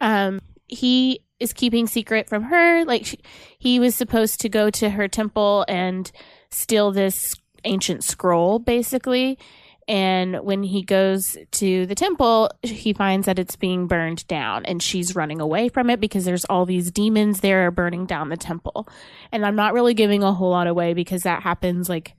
[0.00, 2.84] Um, he is keeping secret from her.
[2.84, 3.18] Like she,
[3.58, 6.10] he was supposed to go to her temple and
[6.50, 9.38] steal this ancient scroll, basically.
[9.86, 14.82] And when he goes to the temple, he finds that it's being burned down and
[14.82, 18.88] she's running away from it because there's all these demons there burning down the temple.
[19.30, 22.14] And I'm not really giving a whole lot away because that happens like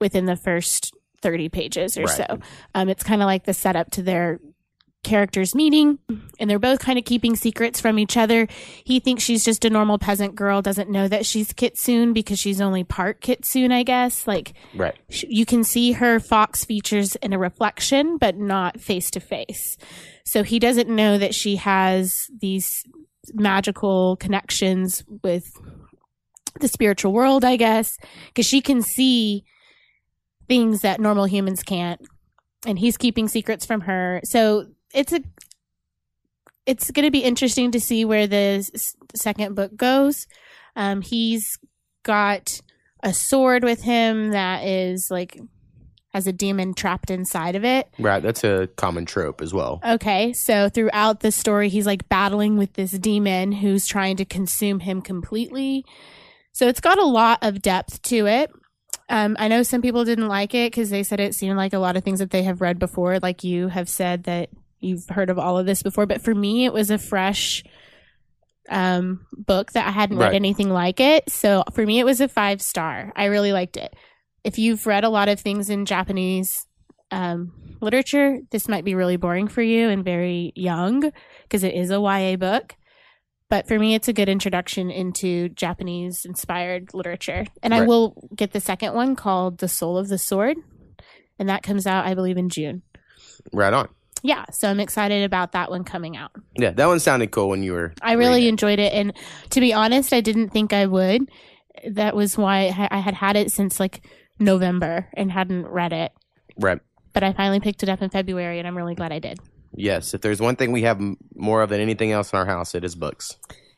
[0.00, 2.16] within the first 30 pages or Right.
[2.16, 2.38] so.
[2.74, 4.40] Um, it's kind of like the setup to their
[5.04, 5.98] characters meeting
[6.38, 8.46] and they're both kind of keeping secrets from each other.
[8.84, 12.60] He thinks she's just a normal peasant girl, doesn't know that she's Kitsune because she's
[12.60, 14.26] only part Kitsune, I guess.
[14.26, 14.96] Like Right.
[15.08, 19.76] sh- you can see her fox features in a reflection, but not face to face.
[20.24, 22.82] So he doesn't know that she has these
[23.34, 25.50] magical connections with
[26.60, 29.44] the spiritual world, I guess, because she can see
[30.48, 32.00] things that normal humans can't.
[32.66, 34.20] And he's keeping secrets from her.
[34.24, 34.66] So
[34.98, 35.20] it's a
[36.66, 40.26] it's going to be interesting to see where the s- second book goes.
[40.76, 41.58] Um, he's
[42.02, 42.60] got
[43.02, 45.40] a sword with him that is like
[46.12, 47.88] has a demon trapped inside of it.
[47.98, 48.22] Right.
[48.22, 49.80] That's a common trope as well.
[49.86, 54.80] Okay, so throughout the story, he's like battling with this demon who's trying to consume
[54.80, 55.84] him completely.
[56.52, 58.50] So it's got a lot of depth to it.
[59.08, 61.78] Um, I know some people didn't like it because they said it seemed like a
[61.78, 63.18] lot of things that they have read before.
[63.20, 66.64] Like you have said that you've heard of all of this before, but for me,
[66.64, 67.62] it was a fresh
[68.68, 71.30] um, book that I hadn't read anything like it.
[71.30, 73.12] So for me, it was a five star.
[73.16, 73.94] I really liked it.
[74.44, 76.66] If you've read a lot of things in Japanese
[77.10, 81.10] um, literature, this might be really boring for you and very young
[81.42, 82.74] because it is a YA book.
[83.50, 87.46] But for me, it's a good introduction into Japanese inspired literature.
[87.62, 90.58] And I will get the second one called The Soul of the Sword.
[91.38, 92.82] And that comes out, I believe, in June.
[93.52, 93.88] Right on.
[94.22, 94.44] Yeah.
[94.50, 96.32] So I'm excited about that one coming out.
[96.56, 97.92] Yeah, that one sounded cool when you were.
[98.02, 98.92] I really reading enjoyed it.
[98.92, 99.12] And
[99.50, 101.28] to be honest, I didn't think I would.
[101.88, 104.04] That was why I I had had it since like
[104.38, 106.12] November and hadn't read it.
[106.58, 106.80] Right.
[107.12, 109.38] But I finally picked it up in February and I'm really glad I did.
[109.74, 110.14] Yes.
[110.14, 111.00] If there's one thing we have
[111.34, 113.36] more of than anything else in our house, it is books.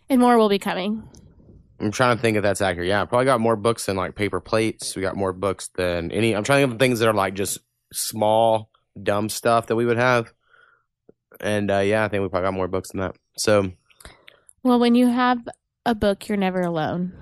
[0.09, 1.09] And more will be coming.
[1.81, 2.89] I'm trying to think if that's accurate.
[2.89, 4.95] Yeah, I probably got more books than like paper plates.
[4.95, 6.35] We got more books than any.
[6.35, 7.59] I'm trying to think of things that are like just
[7.93, 8.70] small,
[9.05, 10.33] dumb stuff that we would have.
[11.41, 13.17] And uh, yeah, I think we probably got more books than that.
[13.37, 13.73] So
[14.63, 15.39] Well, when you have
[15.87, 17.13] a book, you're never alone.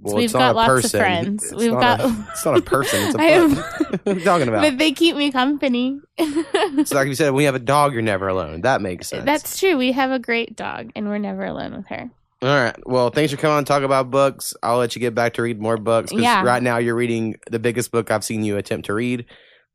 [0.00, 1.44] well, we've it's not got a lots of friends.
[1.44, 3.00] It's We've not got- A, it's not a person.
[3.02, 3.18] It's a
[3.54, 4.00] book.
[4.04, 4.62] what are you talking about?
[4.62, 6.00] But they keep me company.
[6.18, 8.62] so like you said, when you have a dog, you're never alone.
[8.62, 9.24] That makes sense.
[9.24, 9.76] That's true.
[9.76, 12.10] We have a great dog and we're never alone with her.
[12.42, 12.76] All right.
[12.86, 14.52] Well, thanks for coming on and talk about books.
[14.62, 16.12] I'll let you get back to read more books.
[16.12, 16.42] Yeah.
[16.44, 19.24] Right now, you're reading the biggest book I've seen you attempt to read.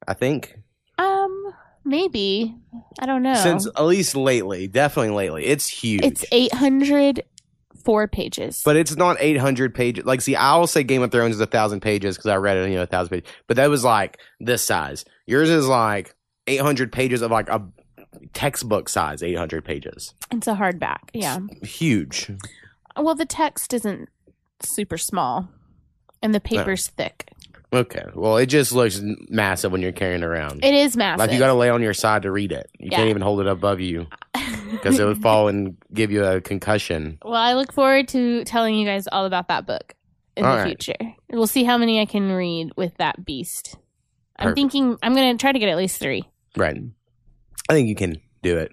[0.07, 0.57] I think
[0.97, 1.53] Um,
[1.85, 2.55] maybe.
[2.99, 3.35] I don't know.
[3.35, 6.03] since at least lately, definitely lately, it's huge.
[6.03, 8.61] it's 804 pages.
[8.65, 10.05] but it's not 800 pages.
[10.05, 12.57] Like, see, I will say Game of Thrones is a thousand pages because I read
[12.57, 13.29] it, you know, a thousand pages.
[13.47, 15.05] But that was like this size.
[15.27, 16.15] Yours is like
[16.47, 17.63] 800 pages of like a
[18.33, 20.13] textbook size, 800 pages.
[20.31, 21.09] it's a hardback.
[21.13, 21.39] Yeah.
[21.63, 22.31] Huge.
[22.97, 24.09] Well, the text isn't
[24.61, 25.47] super small
[26.21, 27.31] and the paper's thick.
[27.71, 28.03] Okay.
[28.15, 30.63] Well, it just looks massive when you're carrying it around.
[30.65, 31.19] It is massive.
[31.19, 32.69] like you got to lay on your side to read it.
[32.79, 32.97] You Yeah.
[32.97, 34.07] can't even hold it above you
[34.71, 37.19] because it would fall and give you a concussion.
[37.23, 39.93] well, I look forward to telling you guys all about that book
[40.35, 40.67] in All the right.
[40.83, 41.13] future.
[41.29, 43.75] We'll see how many I can read with that beast.
[44.37, 46.23] I'm thinking I'm going to try to get at least three.
[46.57, 46.81] Right.
[47.69, 48.71] I think you can do it.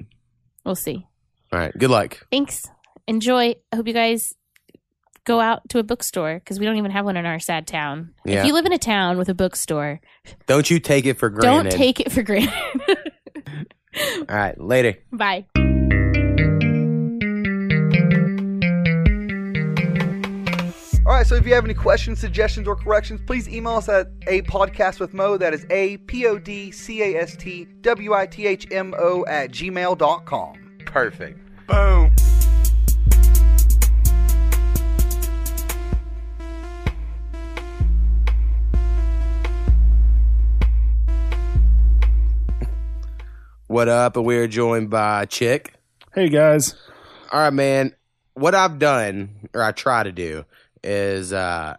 [0.65, 1.07] We'll see.
[1.53, 1.77] All right.
[1.77, 2.25] Good luck.
[2.31, 2.67] Thanks.
[3.09, 3.57] Enjoy.
[3.73, 4.33] I hope you guys
[5.27, 8.15] go out to a bookstore because we don't even have one in our sad town.
[8.25, 8.41] Yeah.
[8.41, 10.01] If you live in a town with a bookstore,
[10.47, 11.71] Don't you take it for granted.
[11.71, 12.53] don't take it for granted.
[14.29, 14.59] All right.
[14.59, 14.97] Later.
[15.13, 15.45] Bye.
[21.07, 24.09] All right, so if you have any questions, suggestions, or corrections, please email us at
[24.27, 25.37] a podcast with Mo.
[25.37, 28.93] That is a p o d c a s t w i t h m
[28.99, 30.55] o at gmail.com.
[30.85, 31.39] Perfect.
[31.69, 32.11] Boom.
[43.67, 44.17] What up?
[44.17, 45.75] And we're joined by Chick.
[46.15, 46.75] Hey guys.
[47.33, 47.95] All right, man.
[48.35, 50.45] What I've done, or I try to do,
[50.85, 51.77] is uh,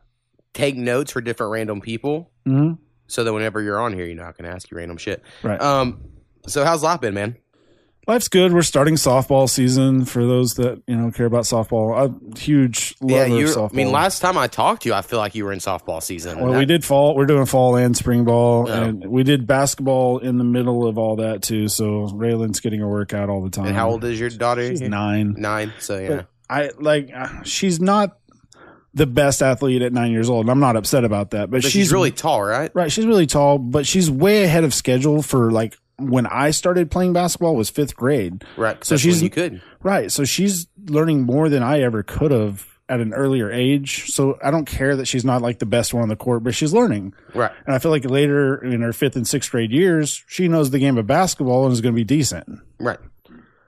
[0.53, 2.73] take notes for different random people, hmm
[3.09, 5.23] so that whenever you're on here, you're not going to ask you random shit.
[5.41, 5.61] Right.
[5.61, 6.01] Um.
[6.47, 7.37] So how's life been, man?
[8.07, 8.53] Life's good.
[8.53, 11.93] We're starting softball season for those that you know care about softball.
[11.97, 13.45] I'm a huge lover you.
[13.45, 13.73] of softball.
[13.73, 16.01] I mean, last time I talked to you, I feel like you were in softball
[16.01, 16.39] season.
[16.39, 17.15] well, That- we did fall.
[17.17, 18.83] We're doing fall and spring ball, Yeah.
[18.85, 21.67] and we did basketball in the middle of all that too.
[21.67, 23.65] So Raylan's getting a workout all the time.
[23.67, 24.65] And how old is your daughter?
[24.65, 25.35] She's nine.
[25.37, 25.73] Nine.
[25.79, 26.07] So yeah.
[26.07, 27.09] But I like.
[27.43, 28.17] She's not
[28.93, 30.45] the best athlete at nine years old.
[30.45, 32.71] and I'm not upset about that, but, But she's, really tall, right?
[32.73, 36.91] Right, she's really tall, but she's way ahead of schedule for like when I started
[36.91, 38.43] playing basketball was fifth grade.
[38.55, 38.83] Right.
[38.83, 39.61] So she's- you could.
[39.83, 44.11] Right, so she's learning more than I ever could have at an earlier age.
[44.11, 46.55] So I don't care that she's not like the best one on the court, but
[46.55, 47.13] she's learning.
[47.33, 47.51] Right.
[47.65, 50.79] And I feel like later in her fifth and sixth grade years, she knows the
[50.79, 52.59] game of basketball and is going to be decent.
[52.79, 52.99] Right.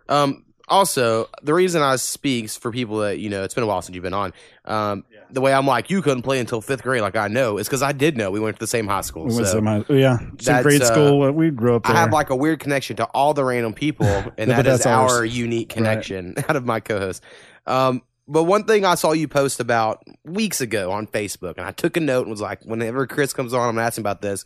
[0.08, 3.68] Um, also, the reason I speak is for people that, you know, it's been a
[3.68, 4.34] while since you've been on.
[4.66, 7.68] Um, The way I'm like, you couldn't play until fifth grade, like I know, is
[7.68, 8.32] because I did know.
[8.32, 9.26] We went to the same high school.
[9.26, 11.32] We went so to my, yeah, same grade uh, school.
[11.32, 14.50] We grew up I have like a weird connection to all the random people, and
[14.50, 15.12] that is ours.
[15.12, 17.24] our unique connection out of my co host.
[17.68, 21.72] Um, but one thing I saw you post about weeks ago on Facebook, and I
[21.72, 24.22] took a note and was like, whenever Chris comes on, I'm gonna ask him about
[24.22, 24.46] this.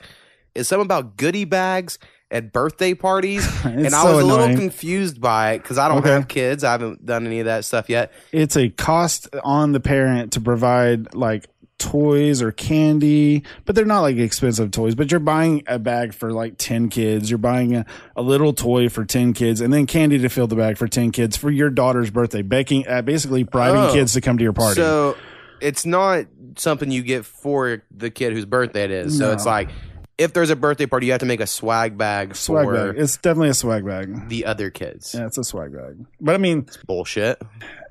[0.55, 1.97] Is something about goodie bags
[2.33, 5.99] at birthday parties, and I so was a little confused by it because I don't
[5.99, 6.09] Okay.
[6.09, 6.63] have kids.
[6.65, 8.11] I haven't done any of that stuff yet.
[8.33, 11.45] it's a cost on the parent to provide like
[11.79, 14.95] toys or candy, but they're not like expensive toys.
[14.95, 17.29] But you're buying a bag for like 10 kids.
[17.29, 20.55] You're buying a, a little toy for 10 kids and then candy to fill the
[20.55, 22.41] bag for 10 kids for your daughter's birthday.
[22.41, 23.93] Begging, uh, basically bribing Oh.
[23.93, 24.75] kids to come to your party.
[24.75, 25.17] So
[25.61, 26.25] it's not
[26.57, 29.17] something you get for the kid whose birthday it is.
[29.17, 29.33] So No.
[29.33, 29.69] it's like
[30.17, 32.95] if there's a birthday party, you have to make a swag bag swag for bag.
[32.97, 34.29] It's definitely a swag bag.
[34.29, 35.13] the other kids.
[35.13, 36.05] Yeah, it's a swag bag.
[36.21, 37.41] But I mean, Bullshit.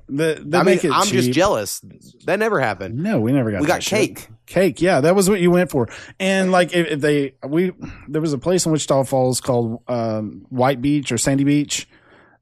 [0.07, 1.81] the, they I mean, I'm just jealous.
[2.25, 2.97] That never happened.
[2.97, 3.61] No, we never got.
[3.61, 4.15] We got that shit.
[4.15, 4.27] cake.
[4.45, 5.87] Cake, yeah, that was what you went for.
[6.19, 7.71] And like, if, if they, we,
[8.09, 11.87] there was a place in Wichita Falls called um, White Beach or Sandy Beach,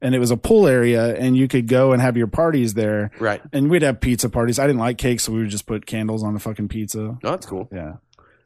[0.00, 3.12] and it was a pool area, and you could go and have your parties there.
[3.20, 3.40] Right.
[3.52, 4.58] And we'd have pizza parties.
[4.58, 6.98] I didn't like cake, so we would just put candles on the fucking pizza.
[6.98, 7.68] No, that's cool.
[7.72, 7.94] Yeah,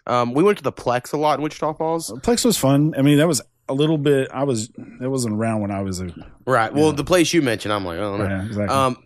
[0.07, 2.11] Um, we went to the Plex a lot in Wichita Falls.
[2.23, 2.95] Plex was fun.
[2.97, 4.29] I mean, that was a little bit.
[4.33, 6.09] I was, it wasn't around when I was a.
[6.47, 6.73] Right.
[6.73, 6.92] Well, Yeah.
[6.97, 8.21] the place you mentioned, I'm like, I don't.
[8.21, 8.75] Yeah, exactly.
[8.77, 8.97] Um,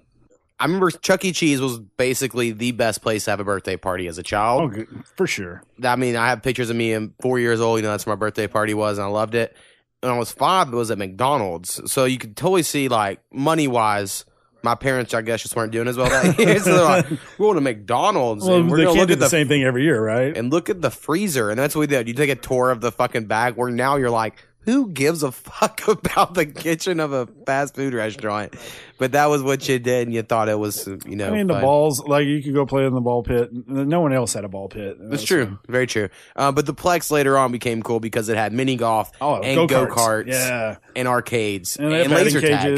[0.58, 1.32] I remember Chuck E.
[1.32, 4.74] Cheese was basically the best place to have a birthday party as a oh, child.
[4.74, 5.62] good, for sure.
[5.82, 7.78] I mean, I have pictures of me and four years old.
[7.78, 9.56] You know, that's where my birthday party was, and I loved it.
[10.02, 13.68] When I was five, it was at McDonald's, so you could totally see like money
[13.68, 14.26] wise.
[14.62, 16.58] My parents, I guess, just weren't doing as well that year.
[16.60, 17.06] so they're like,
[17.38, 19.48] "We're going to McDonald's, Well, and we're they can't look do at the, the same
[19.48, 20.36] thing every year, right?
[20.36, 22.08] and look at the freezer." And that's what we did.
[22.08, 23.54] You take a tour of the fucking bag.
[23.56, 24.34] Where now you're like,
[24.66, 28.54] "Who gives a fuck about the kitchen of a fast food restaurant?"
[28.98, 31.28] But that was what you did, and you thought it was, you know.
[31.28, 31.62] I mean, the fun.
[31.62, 33.48] balls, like you could go play in the ball pit.
[33.66, 34.98] No one else had a ball pit.
[35.00, 35.58] That's true.
[35.68, 36.10] Very true.
[36.36, 39.56] Uh, but the Plex later on became cool because it had mini golf Oh, and
[39.56, 40.26] go go-karts.
[40.26, 40.76] Yeah.
[40.94, 42.76] and arcades And, and, they have batting laser tag.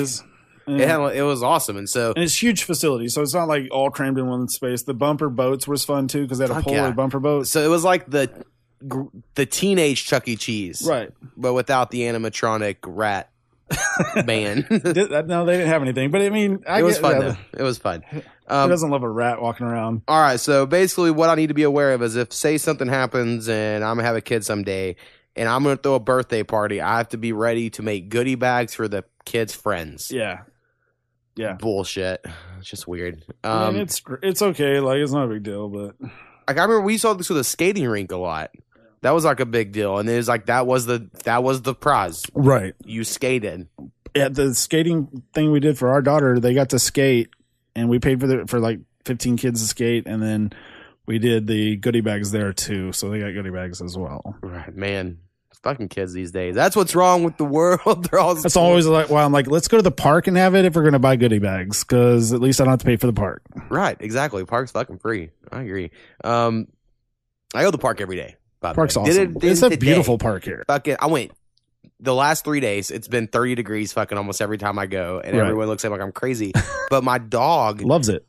[0.66, 0.80] Cages.
[0.82, 1.76] It, had, it was awesome.
[1.76, 4.82] And so, And it's huge facility, so it's not like all crammed in one space.
[4.82, 6.90] The bumper boats was fun too because they had a polar yeah.
[6.92, 7.46] bumper boat.
[7.46, 8.30] so it was like the
[9.34, 10.36] the teenage Chuck E.
[10.36, 11.10] Cheese, Right.
[11.36, 13.30] But without the animatronic rat
[14.26, 14.66] man.
[14.70, 14.92] No, they
[15.56, 17.58] didn't have anything, but I mean, I was get- fun yeah, though.
[17.58, 18.02] It was fun.
[18.10, 20.02] Who Um, doesn't love a rat walking around?
[20.08, 20.38] all right.
[20.38, 23.82] So basically, what I need to be aware of is if say something happens and
[23.84, 24.96] I'm gonna have a kid someday.
[25.34, 26.82] And I'm gonna throw a birthday party.
[26.82, 30.10] I have to be ready to make goodie bags for the kids' friends.
[30.10, 30.40] Yeah,
[31.36, 31.54] yeah.
[31.54, 32.24] bullshit.
[32.58, 33.24] It's just weird.
[33.44, 34.80] Um, it's it's okay.
[34.80, 37.44] Like it's not a big deal, but like I remember we saw this with a
[37.44, 38.50] skating rink a lot.
[39.00, 41.62] That was like a big deal, and it was like that was the that was
[41.62, 42.22] the prize.
[42.34, 42.74] Right.
[42.84, 43.68] You skated.
[44.14, 47.30] At the skating thing we did for our daughter, they got to skate,
[47.74, 50.52] and we paid for the for like fifteen kids to skate, and then
[51.06, 52.92] we did the goodie bags there too.
[52.92, 54.36] So they got goodie bags as well.
[54.42, 55.18] Right, man.
[55.62, 56.54] Fucking kids these days.
[56.56, 58.04] That's what's wrong with the world.
[58.10, 60.54] They're all That's always like, well, I'm like, let's go to the park and have
[60.56, 62.84] it if we're going to buy goodie bags because at least I don't have to
[62.84, 63.42] pay for the park.
[63.68, 63.96] right.
[64.00, 64.44] Exactly.
[64.44, 65.30] Park's fucking free.
[65.52, 65.90] I agree.
[66.24, 66.66] Um,
[67.54, 68.36] I go to the park every day.
[68.60, 69.12] By Park's awesome.
[69.14, 69.76] Did it- did it's a today.
[69.86, 70.64] beautiful park here.
[70.66, 71.30] Fucking, I went
[72.00, 72.90] the last three days.
[72.90, 75.42] It's been 30 degrees fucking almost every time I go, and Right.
[75.44, 76.52] everyone looks at me like I'm crazy.
[76.90, 78.26] but my dog Loves it,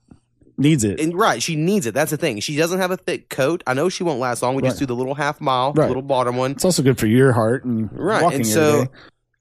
[0.58, 1.00] needs it.
[1.00, 1.94] And right, she needs it.
[1.94, 2.40] That's the thing.
[2.40, 3.64] She doesn't have a thick coat.
[3.68, 4.56] I know she won't last long.
[4.56, 5.88] We just do the little half mile, Right.
[5.88, 6.52] little bottom one.
[6.52, 8.34] It's also good for your heart and Right.
[8.34, 8.86] And so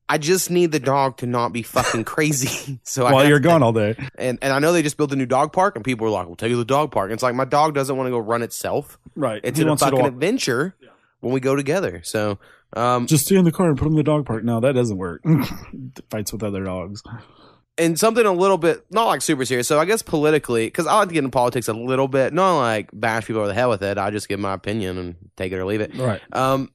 [0.09, 2.81] I just need the dog to not be fucking crazy.
[2.83, 3.97] so while you're to- gone all day.
[4.17, 6.27] And and I know they just built a new dog park, and people are like,
[6.27, 8.11] "We'll take you to the dog park." And it's like my dog doesn't want to
[8.11, 8.99] go run itself.
[9.17, 9.41] Right.
[9.43, 10.75] It's He a wants you to fucking adventure
[11.21, 12.03] when we go together.
[12.05, 12.39] So,
[12.75, 14.45] um, Just stay in the car and put him in the dog park.
[14.45, 15.23] No, that doesn't work.
[16.11, 17.03] Fights with other dogs.
[17.83, 19.68] And something a little bit not like super serious.
[19.68, 22.59] So I guess politically, because I like to get in politics a little bit, not
[22.59, 23.99] like bash people over the head with it.
[23.99, 25.95] I just give my opinion and take it or leave it.
[25.97, 26.20] Right.
[26.33, 26.70] Um,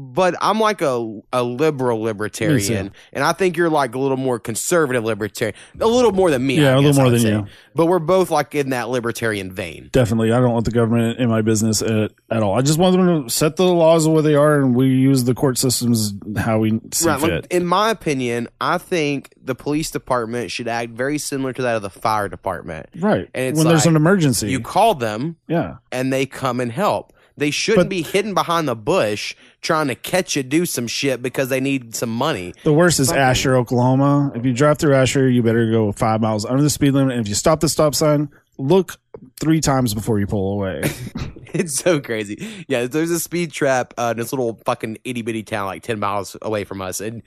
[0.00, 4.38] but I'm like a a liberal libertarian, and I think you're like a little more
[4.38, 6.60] conservative libertarian, a little more than me.
[6.60, 7.30] Yeah, a little guess more than say.
[7.30, 7.46] you.
[7.74, 9.88] But we're both like in that libertarian vein.
[9.92, 10.32] Definitely.
[10.32, 12.56] I don't want the government in my business at, at all.
[12.56, 15.34] I just want them to set the laws where they are and we use the
[15.34, 17.20] court systems how we see Right.
[17.20, 17.30] fit.
[17.30, 21.74] Like, in my opinion, I think the police department should act very similar to that
[21.74, 22.86] of the fire department.
[23.00, 23.28] right.
[23.34, 24.48] and it's when there's an emergency.
[24.50, 25.76] You call them, yeah.
[25.90, 27.12] and they come and help.
[27.38, 31.22] They shouldn't But- be hidden behind the bush trying to catch you do some shit
[31.22, 32.54] because they need some money.
[32.64, 34.32] The worst is Fucking- Asher, Oklahoma.
[34.34, 37.12] If you drive through Asher, you better go five miles under the speed limit.
[37.16, 38.28] And if you stop the stop sign,
[38.58, 38.96] look
[39.40, 40.82] three times before you pull away.
[41.54, 42.46] It's so crazy.
[42.68, 45.98] Yeah, there's a speed trap uh, in this little fucking itty bitty town, like ten
[45.98, 47.22] miles away from us, and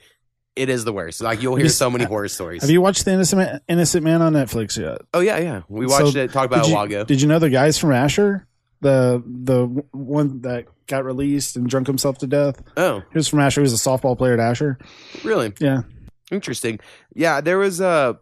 [0.54, 1.20] it is the worst.
[1.22, 2.62] Like you'll hear so many horror stories.
[2.62, 4.98] Have you watched the Innocent Man, Innocent Man on Netflix yet?
[5.12, 5.62] oh yeah, yeah.
[5.68, 6.32] We watched So, it.
[6.32, 7.02] Talked about it a while ago.
[7.02, 8.46] Did you know the guys from Asher?
[8.82, 12.60] The the one that got released and drunk himself to death.
[12.76, 13.60] oh, He was from Asher.
[13.60, 14.78] He was a softball player at Asher.
[15.24, 15.52] really?
[15.58, 15.82] Yeah,
[16.30, 16.78] Interesting.
[17.14, 18.18] Yeah, there was a.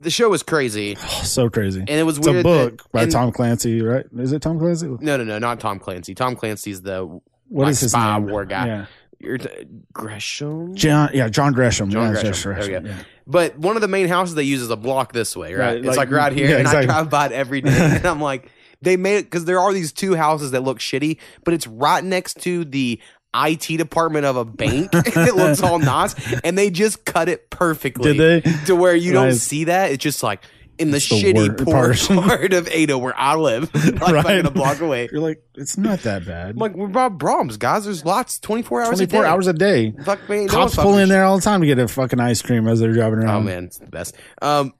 [0.00, 1.80] the show was crazy, so crazy.
[1.80, 2.40] and it was It's weird.
[2.40, 4.04] a book that- by and- Tom Clancy, right?
[4.18, 4.86] Is it Tom Clancy?
[4.88, 6.14] No, no, no, not Tom Clancy.
[6.14, 7.22] Tom Clancy's the What
[7.64, 8.28] Like is his spy name?
[8.28, 8.66] war guy.
[8.66, 8.86] Yeah,
[9.20, 9.48] you're t-
[9.94, 10.74] Grisham.
[10.74, 11.10] John.
[11.14, 11.88] Yeah, John Grisham.
[11.90, 12.24] John yeah, Grisham.
[12.56, 12.86] Josh There.
[12.86, 12.96] Yeah.
[13.28, 15.58] But one of the main houses they use is a block this way, right?
[15.66, 18.06] Right, it's like- like, right here, yeah, and I drive by it every day, and
[18.06, 18.50] I'm like,
[18.82, 22.02] they made it because there are these two houses that look shitty, but it's right
[22.04, 23.00] next to the
[23.34, 24.90] IT department of a bank.
[24.94, 28.14] it looks all nice, and they just cut it perfectly.
[28.16, 28.50] Did they?
[28.66, 29.90] To where you don't see that.
[29.92, 30.42] It's just like
[30.78, 31.98] in the the shitty poor part.
[32.28, 34.24] part of Ada where I live, like Right.
[34.24, 35.08] fucking a block away.
[35.10, 36.50] You're like, it's not that bad.
[36.50, 37.84] I'm like, we're Bob Braum's, guys.
[37.84, 39.28] There's lots, 24 hours a 24 day.
[39.28, 39.92] hours a day.
[40.04, 40.46] Fuck me.
[40.46, 42.80] Cops one pull in there all the time to get a fucking ice cream as
[42.80, 43.36] they're driving around.
[43.36, 44.16] Oh man, it's the best.
[44.42, 44.74] Um,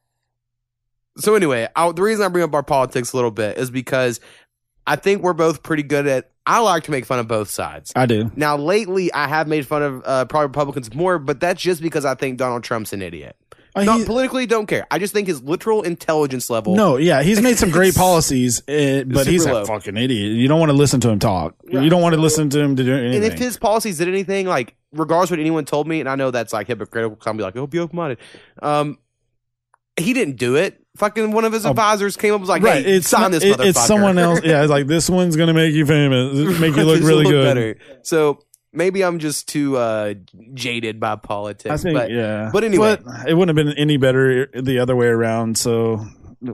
[1.17, 4.21] so anyway, I, the reason I bring up our politics a little bit is because
[4.87, 6.31] I think we're both pretty good at.
[6.49, 7.93] I like to make fun of both sides.
[7.97, 8.31] I do.
[8.37, 12.05] Now, lately, I have made fun of uh, probably Republicans more, but that's just because
[12.05, 13.35] I think Donald Trump's an idiot.
[13.75, 14.87] Uh, Not he- politically, don't care.
[14.91, 16.77] I just think his literal intelligence level.
[16.77, 20.33] no, yeah, he's made some great policies, uh, but he's a fucking idiot.
[20.33, 21.57] You don't want to listen to him talk.
[21.71, 21.83] Right.
[21.83, 23.25] You don't want to listen to him to do anything.
[23.25, 26.15] And if his policies did anything, like regardless of what anyone told me, and I
[26.15, 28.19] know that's like hypocritical, because I'm be like, oh, be open minded.
[28.63, 28.99] Um,
[29.99, 30.81] he didn't do it.
[30.97, 33.21] Fucking one of his Oh, advisors came up and was like, right, hey, it's sign
[33.23, 33.67] not- this it- motherfucker.
[33.67, 34.41] It's someone else.
[34.45, 37.45] Yeah, it's like this one's gonna make you famous, make you look really good.
[37.45, 37.77] better.
[38.03, 38.39] So
[38.73, 40.15] maybe I'm just too uh,
[40.55, 41.71] jaded by politics.
[41.71, 42.51] I think, but yeah.
[42.53, 42.97] but anyway.
[43.05, 45.59] But it wouldn't have been any better the other way around.
[45.59, 46.07] So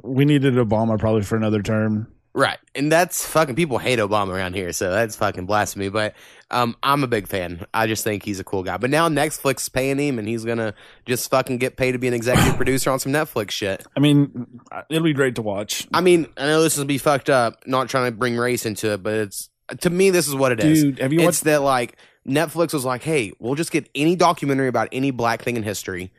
[0.03, 2.09] we needed Obama probably for another term.
[2.35, 5.89] Right, and that's fucking people hate Obama around here, so that's fucking blasphemy.
[5.89, 6.15] But
[6.51, 7.67] um, I'm a big fan.
[7.73, 8.77] I just think he's a cool guy.
[8.77, 10.75] But now Netflix paying him, and he's gonna
[11.07, 13.85] just fucking get paid to be an executive producer on some Netflix shit.
[13.97, 14.47] I mean,
[14.91, 15.87] it'll be great to watch.
[15.93, 17.67] I mean, I know this is gonna be fucked up.
[17.67, 20.61] Not trying to bring race into it, but it's to me this is what it
[20.61, 20.83] is.
[20.83, 24.69] Dude, have you it's that like Netflix was like, hey, we'll just get any documentary
[24.69, 26.13] about any black thing in history.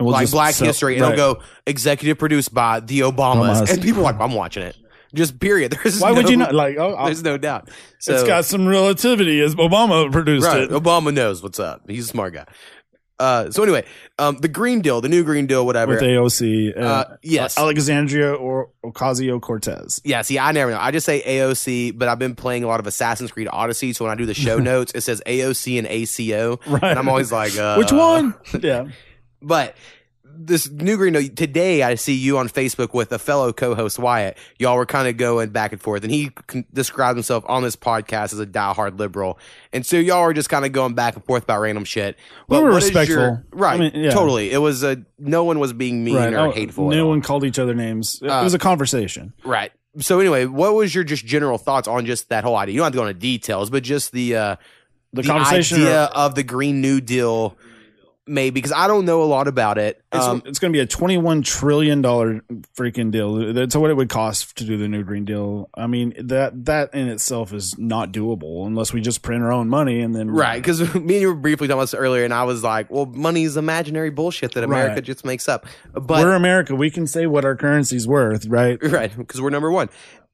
[0.00, 1.12] We'll like Black sell- History, and right.
[1.12, 3.72] it'll go executive produced by the Obamas, Obamas.
[3.72, 4.76] and people are like, I'm watching it.
[5.14, 5.72] Just period.
[5.82, 6.54] There's Why would you not?
[6.54, 7.68] Like, oh, I'll- There's no doubt.
[7.98, 10.70] So it's got some relativity as Obama produced right, it.
[10.70, 11.82] Obama knows what's up.
[11.88, 12.46] He's a smart guy.
[13.18, 13.84] Uh, so anyway,
[14.18, 15.92] um, the Green Deal, the new Green Deal, whatever.
[15.92, 16.74] with AOC.
[16.74, 17.58] Uh, Uh, yes.
[17.58, 20.00] Alexandria or Ocasio Cortez.
[20.04, 20.78] yeah, see, I never know.
[20.80, 24.06] I just say AOC, but I've been playing a lot of Assassin's Creed Odyssey, so
[24.06, 26.82] when I do the show notes, it says AOC and ACO, Right.
[26.82, 28.34] and I'm always like, uh, Which one?
[28.58, 28.86] yeah.
[29.42, 29.74] But
[30.36, 34.76] this new green today i see you on facebook with a fellow co-host wyatt y'all
[34.76, 36.30] were kind of going back and forth and he
[36.72, 39.38] described himself on this podcast as a diehard liberal
[39.72, 42.16] and so y'all were just kind of going back and forth about random shit
[42.48, 43.42] We were respectful.
[43.52, 44.10] right I mean, yeah.
[44.10, 47.44] totally it was a no one was being mean or Oh, hateful No one called
[47.44, 48.20] each other names.
[48.22, 49.32] It Uh, was a conversation.
[49.44, 52.78] right so anyway what was your just general thoughts on just that whole idea you
[52.78, 54.56] don't have to go into details but just the uh
[55.12, 55.78] The, the conversation.
[55.78, 57.56] idea of the green new deal
[58.30, 60.80] maybe because i don't know a lot about it It's, um, it's going to be
[60.80, 62.40] a twenty-one trillion dollar
[62.76, 63.52] freaking deal.
[63.52, 65.68] That's what it would cost to do the new green deal.
[65.74, 69.68] I mean that that in itself is not doable unless we just print our own
[69.68, 72.32] money and then Right, because me and you were briefly talking about this earlier, and
[72.34, 75.04] I was like, "Well, money's imaginary bullshit that America Right.
[75.04, 76.74] just makes up." But we're America.
[76.74, 78.78] We can say what our currency's worth, right?
[78.82, 79.88] right, because we're number one.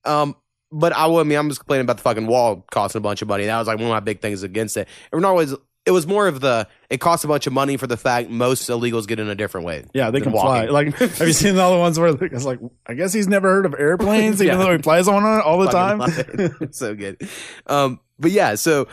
[0.05, 0.37] Um,
[0.73, 3.29] but I, I mean, I'm just complaining about the fucking wall costing a bunch of
[3.29, 3.47] money.
[3.47, 4.89] That was like one of my big things against it.
[5.13, 5.55] It was not always.
[5.87, 8.69] It was more of the it costs a bunch of money for the fact most
[8.69, 9.85] illegals get in a different way.
[9.95, 10.65] Yeah, they can fly.
[10.67, 13.67] Like, have you seen all the ones where it's like, I guess he's never heard
[13.67, 14.65] of airplanes, even Yeah.
[14.65, 16.01] though he flies on it all the time.
[16.01, 17.23] Fucking so good.
[17.67, 18.89] Um, but yeah, so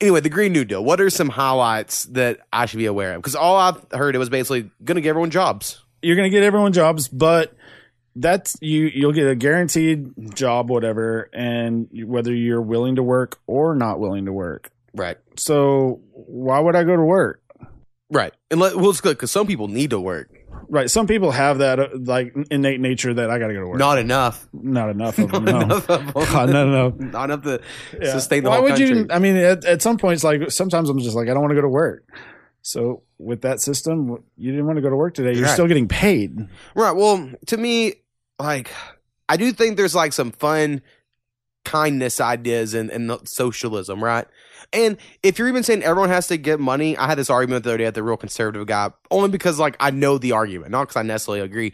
[0.00, 0.84] anyway, the Green New Deal.
[0.84, 3.22] What are some highlights that I should be aware of?
[3.22, 5.82] Because all I've heard it was basically going to give everyone jobs.
[6.02, 7.52] You're gonna get everyone jobs, but
[8.14, 8.84] that's you.
[8.84, 14.26] You'll get a guaranteed job, whatever, and whether you're willing to work or not willing
[14.26, 14.70] to work.
[14.98, 15.16] Right.
[15.36, 17.40] So why would I go to work?
[18.10, 18.32] Right.
[18.50, 20.30] And let, well, it's good because some people need to work.
[20.70, 20.90] Right.
[20.90, 23.78] Some people have that uh, like innate nature that I got to go to work.
[23.78, 24.46] Not enough.
[24.52, 25.44] Not enough of them.
[25.44, 25.60] Not No.
[25.76, 25.88] enough.
[25.90, 26.24] of them.
[26.24, 26.88] God, no, no.
[26.90, 27.60] Not enough to
[28.00, 28.12] Yeah.
[28.12, 28.88] sustain the Why would country.
[28.88, 29.06] you?
[29.10, 31.54] I mean, at, at some points, like sometimes I'm just like, I don't want to
[31.56, 32.04] go to work.
[32.62, 35.32] So with that system, you didn't want to go to work today.
[35.34, 35.52] You're Right.
[35.52, 36.38] still getting paid.
[36.74, 36.92] Right.
[36.92, 37.94] Well, to me,
[38.38, 38.70] like,
[39.28, 40.82] I do think there's like some fun
[41.68, 44.26] kindness ideas and, the socialism, right?
[44.72, 47.70] And if you're even saying everyone has to get money, I had this argument the
[47.70, 50.84] other day at the real conservative guy, only because like I know the argument, not
[50.84, 51.72] because I necessarily agree.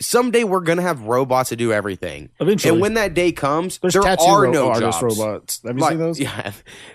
[0.00, 3.94] Someday we're gonna have robots to do everything, Eventually, and when that day comes, there's
[3.94, 5.18] there are no artist jobs.
[5.18, 5.60] robots.
[5.64, 6.18] Have you Like, seen those?
[6.26, 6.52] Yeah,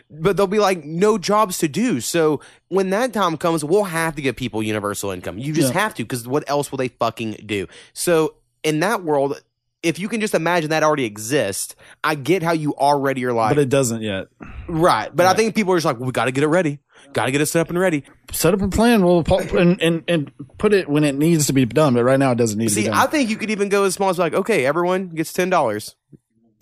[0.09, 2.01] but there'll be like no jobs to do.
[2.01, 5.37] So when that time comes, we'll have to give people universal income.
[5.37, 5.79] You just Yeah.
[5.81, 7.67] have to, because what else will they fucking do?
[7.93, 9.41] So in that world,
[9.83, 13.55] if you can just imagine that already exists, I get how you already are like
[13.55, 14.27] but it doesn't yet.
[14.67, 15.13] right.
[15.15, 16.79] But I think people are just like, well, we got to get it ready,
[17.13, 18.03] got to get it set up and ready.
[18.31, 19.03] Set up a plan.
[19.03, 19.23] We'll
[19.57, 21.93] and, and and put it when it needs to be done.
[21.93, 22.97] But right now, it doesn't need to See, be done.
[22.97, 25.95] I think you could even go as small as like, okay, everyone gets ten dollars.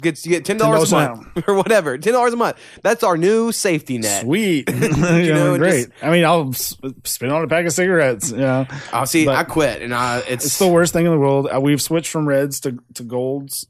[0.02, 2.58] Gets you get ten dollars a month or whatever, ten dollars a month.
[2.84, 4.24] That's our new safety net.
[4.24, 5.88] Sweet, you know, great.
[5.90, 6.76] just- I mean, I'll s-
[7.06, 8.30] spend on a pack of cigarettes.
[8.32, 11.18] Know, Oh, see, But- I quit, and I it's, it's the worst thing in the
[11.18, 11.48] world.
[11.54, 13.68] Uh, We've switched from reds to to golds,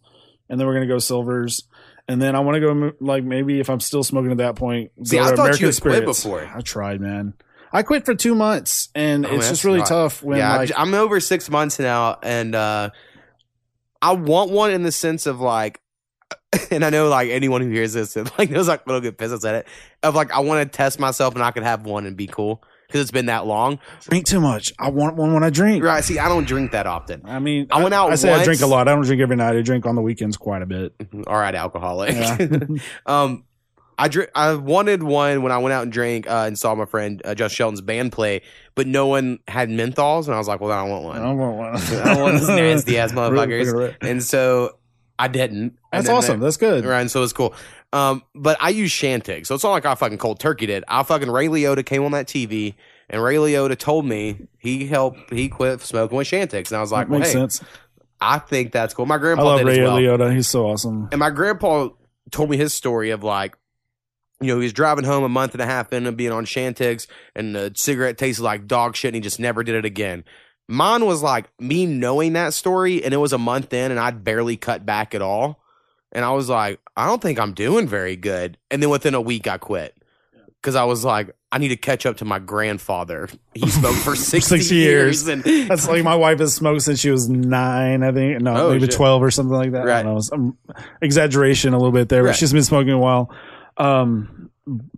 [0.50, 1.62] and then we're gonna go silvers.
[2.08, 4.92] And then I want to go like maybe if I'm still smoking at that point.
[5.04, 6.44] See, I to thought you had quit before.
[6.56, 7.34] I tried, man.
[7.72, 10.72] I quit for two months, and Oh, it's just really not- tough when yeah, like
[10.76, 12.90] I'm over six months now, and uh,
[14.02, 15.82] I want one in the sense of like,
[16.72, 19.56] and I know like anyone who hears this like knows like little get pissed at
[19.56, 19.68] it
[20.04, 22.64] of like I want to test myself and I could have one and be cool
[22.88, 23.80] because it's been that long.
[24.02, 24.74] drink too much.
[24.80, 25.84] I want one when I drink.
[25.84, 26.04] Right?
[26.04, 27.22] See, I don't drink that often.
[27.26, 28.88] I mean, I went out I say I drink a lot.
[28.88, 29.56] I don't drink every night.
[29.56, 30.94] I drink on the weekends quite a bit.
[31.28, 32.14] All right, alcoholic.
[32.14, 32.60] Yeah.
[33.06, 33.44] um,
[33.98, 34.30] I drink.
[34.36, 37.34] I wanted one when I went out and drank uh, and saw my friend uh,
[37.34, 38.42] Josh Shelton's band play,
[38.76, 41.38] but no one had menthols, and I was like, "Well, then I want I don't
[41.38, 41.76] want one.
[41.76, 44.78] I don't want this nasty ass motherfuckers." And so
[45.18, 45.78] I didn't.
[45.92, 46.40] That's then awesome.
[46.40, 46.86] That's good.
[46.86, 47.54] right, and so it's cool.
[47.94, 50.84] Um, but I use Chantix, so it's not like I fucking cold turkey did.
[50.88, 52.76] I fucking Ray Liotta came on that TV,
[53.10, 56.92] and Ray Liotta told me he helped he quit smoking with Chantix, and I was
[56.92, 57.62] like, That well, makes hey, sense.
[58.20, 59.06] I think that's cool.
[59.06, 59.98] My I grandpa love did Ray as well.
[59.98, 60.34] Liotta.
[60.34, 61.10] He's so awesome.
[61.12, 61.90] And my grandpa
[62.32, 63.56] told me his story of like,
[64.42, 67.08] you know, he was driving home a month and a half into being on Chantix
[67.36, 70.24] and the cigarette tasted like dog shit and he just never did it again.
[70.68, 74.24] Mine was like me knowing that story and it was a month in and I'd
[74.24, 75.60] barely cut back at all.
[76.12, 78.58] And I was like, I don't think I'm doing very good.
[78.72, 79.96] And then within a week, I quit
[80.62, 83.30] because I was like, I need to catch up to my grandfather.
[83.54, 85.28] He smoked for 60, 60 years.
[85.28, 85.28] years.
[85.28, 88.42] And That's like my wife has smoked since she was nine, I think.
[88.42, 88.96] No, Oh, maybe shit.
[88.96, 89.86] 12 or something like that.
[89.86, 90.00] Right.
[90.00, 90.20] I don't know.
[90.22, 90.58] Some
[91.02, 92.30] exaggeration a little bit there, Right.
[92.30, 93.30] but she's been smoking a while.
[93.78, 94.50] Um,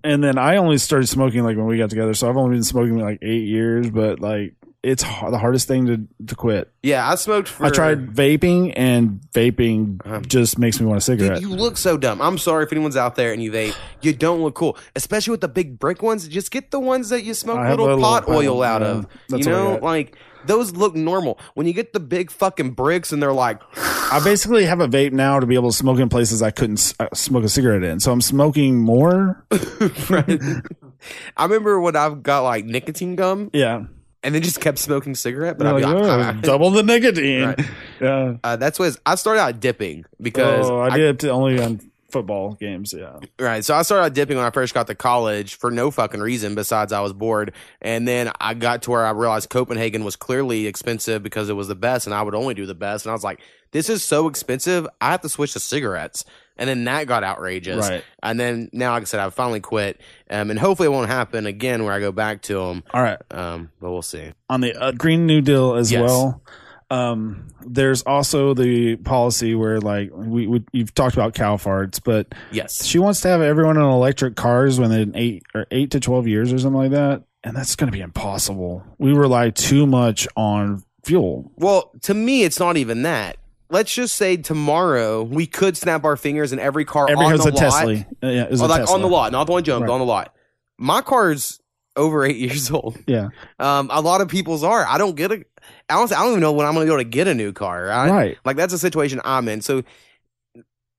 [0.04, 2.14] and then I only started smoking like when we got together.
[2.14, 4.54] So I've only been smoking like eight years, but like
[4.88, 6.72] it's h- the hardest thing to, to quit.
[6.82, 7.66] yeah, I smoked for.
[7.66, 11.42] I tried vaping and vaping Um, just makes me want a cigarette.
[11.42, 12.22] Dude, you look so dumb.
[12.22, 13.76] I'm sorry if anyone's out there and you vape.
[14.02, 16.28] You don't look cool, especially with the big brick ones.
[16.28, 19.08] Just get the ones that you smoke have little pot little- oil out yeah, of.
[19.30, 20.16] You know, like
[20.46, 21.40] those look normal.
[21.56, 25.12] When you get the big fucking bricks and they're like, I basically have a vape
[25.12, 27.84] now to be able to smoke in places I couldn't s- uh, smoke a cigarette
[27.84, 28.00] in.
[28.00, 29.46] So I'm smoking more.
[30.10, 30.40] right.
[31.38, 33.50] I remember when I've got like nicotine gum.
[33.54, 33.84] Yeah.
[34.24, 35.58] And then just kept smoking cigarette.
[35.58, 37.46] But They're I'd be like, like, "Oh, double the nicotine.
[37.46, 37.60] Right.
[38.02, 38.38] Yeah.
[38.44, 41.80] Uh, that's what I started out dipping because oh, I, I- did it only on
[42.12, 42.94] football games.
[42.94, 43.20] Yeah.
[43.40, 43.64] Right.
[43.64, 46.56] So I started out dipping when I first got to college for no fucking reason
[46.56, 47.54] besides I was bored.
[47.82, 51.68] And then I got to where I realized Copenhagen was clearly expensive because it was
[51.68, 53.06] the best and I would only do the best.
[53.06, 53.42] And I was like,
[53.72, 54.88] this is so expensive.
[55.02, 56.24] I have to switch to cigarettes.
[56.58, 57.88] And then that got outrageous.
[57.90, 58.04] Right.
[58.24, 60.02] And then now, like I said, I finally quit.
[60.30, 62.84] Um, and hopefully it won't happen again where I go back to them.
[62.94, 63.20] All right.
[63.32, 64.32] Um, but we'll see.
[64.50, 66.02] on the uh, Green New Deal as Yes.
[66.10, 66.42] well.
[66.90, 72.34] Um, there's also the policy where like we, we you've talked about cow farts, but
[72.52, 72.86] Yes.
[72.86, 76.54] she wants to have everyone on electric cars within eight or eight to twelve years
[76.54, 78.86] or something like that, and that's going to be impossible.
[79.00, 81.52] We rely too much on fuel.
[81.58, 83.36] Well, to me, it's not even that.
[83.70, 87.44] Let's just say tomorrow we could snap our fingers and every car Every on has
[87.44, 87.94] the a lot Tesla.
[88.24, 88.96] Uh, yeah, is Oh, a like Tesla.
[88.96, 89.94] on the lot, not the one jumped Right.
[89.94, 90.34] on the lot.
[90.78, 91.60] My car's
[91.96, 92.98] over eight years old.
[93.08, 94.86] Yeah, Um, a lot of people's are.
[94.86, 95.44] I don't get a.
[95.90, 97.52] Honestly, I don't even know when I'm going to be able to get a new
[97.52, 97.86] car.
[97.86, 98.10] Right?
[98.10, 98.38] right.
[98.46, 99.62] Like that's a situation I'm in.
[99.62, 99.84] So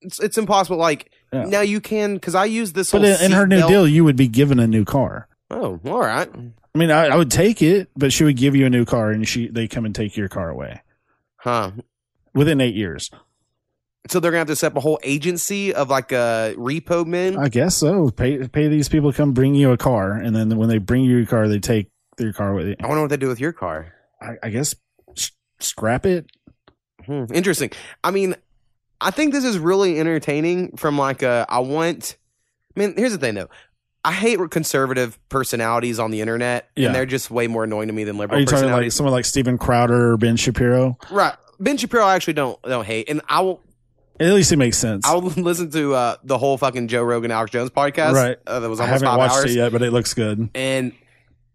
[0.01, 0.77] it's it's impossible.
[0.77, 1.45] Like Yeah.
[1.45, 2.91] now you can because I use this.
[2.91, 5.27] But in, in her new seatbelt- deal, you would be given a new car.
[5.49, 6.29] Oh, all right.
[6.75, 9.09] I mean, I, I would take it, but she would give you a new car,
[9.09, 10.81] and she they come and take your car away
[11.37, 11.71] Huh.
[12.33, 13.09] Within eight years.
[14.07, 17.37] So they're gonna have to set up a whole agency of like uh, repo men.
[17.37, 18.09] I guess so.
[18.09, 21.03] Pay pay these people to come bring you a car, and then when they bring
[21.03, 22.75] you a car, they take your car with you.
[22.81, 23.93] I wonder what they do with your car.
[24.21, 24.73] I, I guess
[25.17, 26.25] s- scrap it.
[27.05, 27.71] Hmm, interesting.
[28.03, 28.35] I mean,
[29.01, 30.77] I think this is really entertaining.
[30.77, 32.17] From like, a, I I want.
[32.75, 33.49] I mean, here's the thing though.
[34.05, 36.87] I hate conservative personalities on the internet, Yeah.
[36.87, 38.37] and they're just way more annoying to me than liberal.
[38.37, 40.97] Are you talking like someone like Steven Crowder or Ben Shapiro?
[41.11, 41.35] right?
[41.59, 43.61] Ben Shapiro, I actually don't don't hate, and I will
[44.19, 45.05] At least it makes sense.
[45.05, 48.13] I will listen to uh, the whole fucking Joe Rogan Alex Jones podcast.
[48.13, 48.37] Right.
[48.47, 50.49] uh, that was I almost haven't five watched hours, it yet, but it looks good.
[50.55, 50.93] and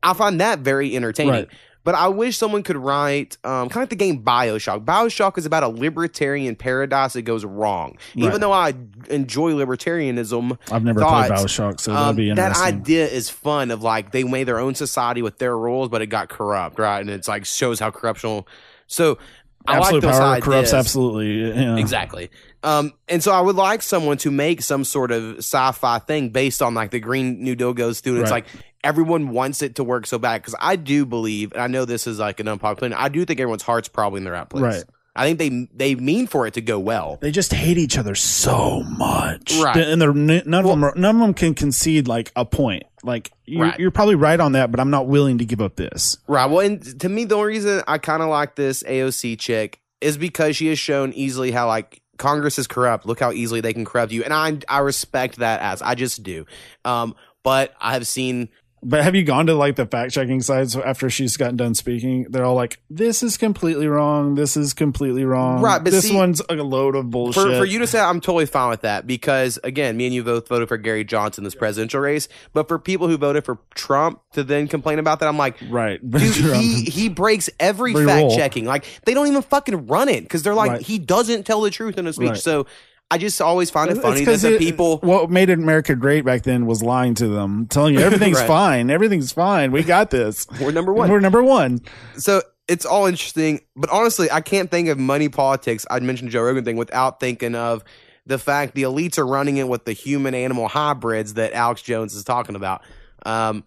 [0.02, 1.32] I find that very entertaining.
[1.32, 1.48] Right.
[1.82, 4.86] But I wish someone could write um, kind of like the game Bioshock.
[4.86, 7.98] Bioshock is about a libertarian paradise that goes wrong.
[8.14, 8.72] Even though I
[9.10, 11.28] enjoy libertarianism, I've never thoughts.
[11.28, 13.70] played Bioshock, so um, that'd be that idea is fun.
[13.70, 17.00] Of like they made their own society with their rules, but it got corrupt, right?
[17.00, 18.46] And it's like shows how corruptional.
[18.86, 19.18] So
[19.66, 21.48] I Absolute like power corrupts absolutely.
[21.48, 21.76] Yeah.
[21.76, 22.30] Exactly.
[22.62, 26.60] Um, and so I would like someone to make some sort of sci-fi thing based
[26.62, 28.20] on like the Green New Deal goes through.
[28.20, 28.44] It's Right.
[28.44, 28.46] like
[28.82, 32.06] everyone wants it to work so bad because I do believe, and I know this
[32.06, 32.88] is like an unpopular.
[32.88, 34.62] opinion, I do think everyone's heart's probably in the right place.
[34.62, 34.84] Right.
[35.16, 37.18] I think they they mean for it to go well.
[37.20, 39.76] They just hate each other so much, Right.
[39.76, 42.82] And they're, none of them, are, none of them can concede like a point.
[43.04, 43.78] Like you're, Right.
[43.78, 46.16] you're probably right on that, but I'm not willing to give up this.
[46.26, 46.46] Right.
[46.46, 50.16] Well, and to me, the only reason I kind of like this AOC chick is
[50.18, 53.06] because she has shown easily how like Congress is corrupt.
[53.06, 56.22] Look how easily they can corrupt you, and I I respect that as I just
[56.22, 56.46] do.
[56.84, 58.48] Um, but I have seen
[58.84, 62.26] But have you gone to like the fact checking sites after she's gotten done speaking?
[62.28, 64.34] They're all like, "This is completely wrong.
[64.34, 65.62] This is completely wrong.
[65.62, 68.20] Right, but this see- one's a load of bullshit." For, for you to say I'm
[68.20, 71.54] totally fine with that because again, me and you both voted for Gary Johnson this
[71.54, 72.28] presidential race.
[72.52, 75.98] But for people who voted for Trump to then complain about that, I'm like, right?
[76.10, 78.36] Dude, he he breaks every Every fact rule.
[78.36, 78.64] checking.
[78.66, 80.82] Like they don't even fucking run it because they're like Right.
[80.82, 82.28] he doesn't tell the truth in a speech.
[82.28, 82.38] Right.
[82.38, 82.66] So
[83.10, 84.98] I just always find it funny that 'cause the it- people.
[84.98, 88.46] what made America great back then was lying to them, telling you everything's Right.
[88.48, 90.46] fine, everything's fine, we got this.
[90.60, 91.10] We're number one.
[91.10, 91.80] We're number one.
[92.16, 95.84] so it's all interesting, but honestly, I can't think of money politics.
[95.90, 97.84] I'd mentioned Joe Rogan thing without thinking of
[98.26, 102.14] the fact the elites are running it with the human animal hybrids that Alex Jones
[102.14, 102.80] is talking about.
[103.26, 103.64] Um,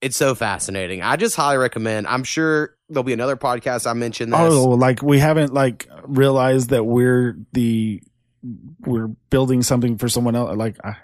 [0.00, 1.02] it's so fascinating.
[1.02, 2.06] I just highly recommend.
[2.06, 4.40] I'm sure there'll be another podcast I mentioned this.
[4.40, 8.02] Oh, like we haven't like realized that we're the
[8.80, 10.56] we're building something for someone else.
[10.56, 10.96] Like I,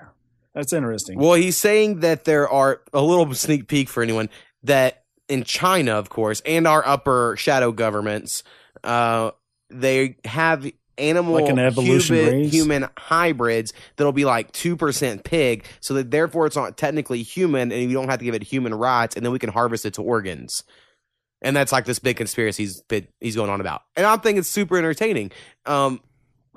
[0.55, 1.18] that's interesting.
[1.18, 4.28] Well, he's saying that there are a little sneak peek for anyone
[4.64, 8.43] that in China, of course, and our upper shadow governments,
[8.82, 9.30] uh,
[9.70, 15.64] they have animal Like an evolution human, human hybrids that'll be like two percent pig,
[15.80, 18.74] so that therefore it's not technically human, and you don't have to give it human
[18.74, 20.64] rights, and then we can harvest its organs.
[21.41, 22.82] And that's like this big conspiracy he's
[23.20, 25.30] he's going on about, and i'm thinking it's super entertaining.
[25.66, 26.01] Um,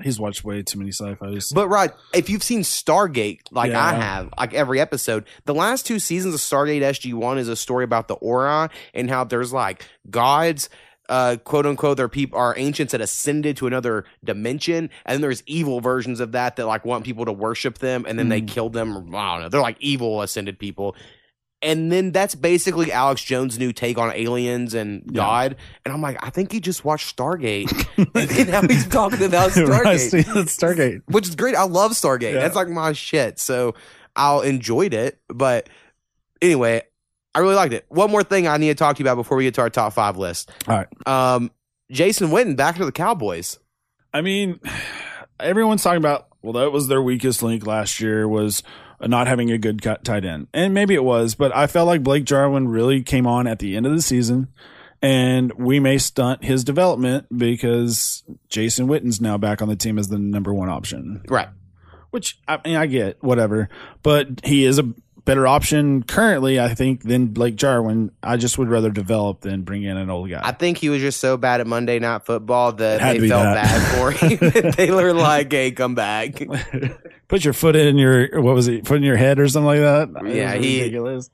[0.04, 1.52] He's watched way too many sci-fi's.
[1.54, 3.84] but right, if you've seen Stargate, like Yeah.
[3.86, 7.56] I have, like every episode, the last two seasons of Stargate SG One is a
[7.56, 10.70] story about the Ori and how there's like gods,
[11.10, 15.22] uh, quote unquote, there are people are ancients that ascended to another dimension, and then
[15.22, 18.42] there's evil versions of that that like want people to worship them, and then they
[18.42, 18.48] Mm.
[18.48, 19.14] kill them.
[19.14, 20.96] I don't know, they're like evil ascended people.
[21.64, 25.12] And then that's basically Alex Jones' new take on aliens and Yeah.
[25.22, 25.56] God.
[25.86, 27.70] And I'm like, I think he just watched Stargate.
[28.40, 31.02] and now he's talking about Stargate Right, see, that's Stargate.
[31.08, 31.56] which is great.
[31.56, 32.34] I love Stargate.
[32.34, 32.40] Yeah.
[32.40, 33.38] That's like my shit.
[33.38, 33.76] So
[34.16, 35.20] I'll enjoyed it.
[35.28, 35.70] But
[36.42, 36.82] anyway,
[37.36, 37.86] I really liked it.
[37.90, 39.70] One more thing I need to talk to you about before we get to our
[39.70, 40.50] top five list.
[40.68, 41.08] All right.
[41.08, 41.52] Um,
[41.92, 43.60] Jason Witten back to the Cowboys.
[44.14, 44.60] I mean,
[45.40, 48.64] everyone's talking about well, that was their weakest link last year was
[49.10, 52.04] not having a good cut tight end, and maybe it was, but I felt like
[52.04, 54.48] Blake Jarwin really came on at the end of the season,
[55.02, 60.10] and we may stunt his development because Jason Witten's now back on the team as
[60.10, 61.24] the number one option.
[61.28, 61.50] Right.
[62.12, 63.70] Which I mean, I get whatever,
[64.04, 64.94] but he is a
[65.26, 68.12] better option currently, I think, than Blake Jarwin.
[68.24, 70.42] I just would rather develop than bring in an old guy.
[70.44, 73.64] I think he was just so bad at Monday Night Football that they felt that.
[73.64, 74.72] bad for him.
[74.78, 76.42] they were like, "Hey, come back."
[77.28, 78.86] Put your foot in your what was it?
[78.88, 80.10] Foot in your head or something like that.
[80.36, 81.30] Yeah, he- ridiculous.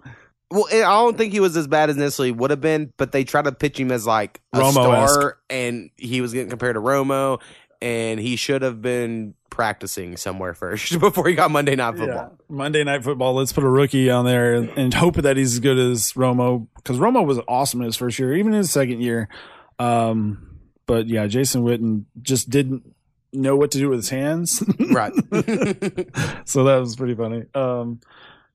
[0.49, 3.25] Well, I don't think he was as bad as necessarily would have been, but they
[3.25, 5.13] tried to pitch him as like a Romo-esque.
[5.13, 7.41] star, and he was getting compared to Romo,
[7.81, 12.37] and he should have been practicing somewhere first before he got Monday Night Football.
[12.39, 12.45] Yeah.
[12.49, 13.33] Monday Night Football.
[13.35, 16.67] Let's put a rookie on there and, and hope that he's as good as Romo
[16.75, 19.29] because Romo was awesome in his first year, even in his second year.
[19.79, 22.93] Um, but yeah, Jason Witten just didn't
[23.33, 25.11] know what to do with his hands, Right.
[26.45, 27.43] so that was pretty funny.
[27.53, 27.99] Um,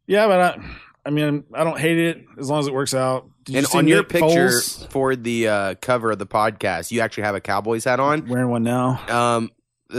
[0.07, 0.64] yeah, but I,
[1.05, 3.28] I mean, I don't hate it as long as it works out.
[3.44, 4.90] Did you and see on your Nick picture Foles?
[4.90, 8.28] for the uh, cover of the podcast, you actually have a Cowboys hat on.
[8.28, 9.05] wearing one now.
[9.09, 9.50] Um,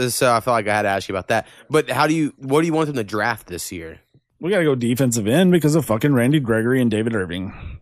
[0.08, 1.46] so I felt like I had to ask you about that.
[1.68, 2.32] But how do you?
[2.38, 4.00] What do you want them to draft this year?
[4.40, 7.80] We got to go defensive end because of fucking Randy Gregory and David Irving.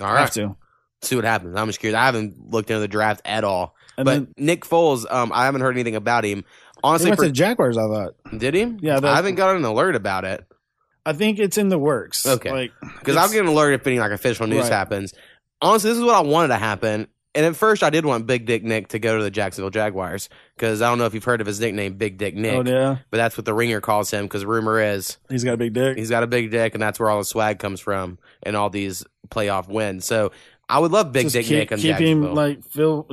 [0.00, 0.56] All Have to.
[1.02, 1.56] see what happens.
[1.56, 1.96] I'm just curious.
[1.96, 3.74] I haven't looked into the draft at all.
[3.96, 6.38] And but then Nick Foles, um, I haven't heard anything about him.
[6.38, 6.44] he
[6.84, 7.78] Honestly, went for, to Jaguars.
[7.78, 8.14] I thought.
[8.36, 8.76] did he?
[8.80, 10.44] Yeah, I haven't got an alert about it
[11.06, 12.26] I think it's in the works.
[12.26, 12.50] Okay.
[12.50, 14.72] like because I'll get an alert if any like official news Right.
[14.72, 15.14] happens.
[15.62, 17.08] Honestly, this is what I wanted to happen.
[17.34, 20.30] And at first, I did want Big Dick Nick to go to the Jacksonville Jaguars
[20.56, 22.70] because I don't know if you've heard of his nickname, Big Dick oh, Nick, Oh
[22.70, 25.74] yeah, but that's what the ringer calls him because rumor is he's got a big
[25.74, 25.96] dick.
[25.98, 28.70] he's got a big dick and that's where all the swag comes from and all
[28.70, 30.04] these playoff wins.
[30.06, 30.32] So
[30.68, 33.06] I would love Big Just Dick keep, Nick in keep him like Phil.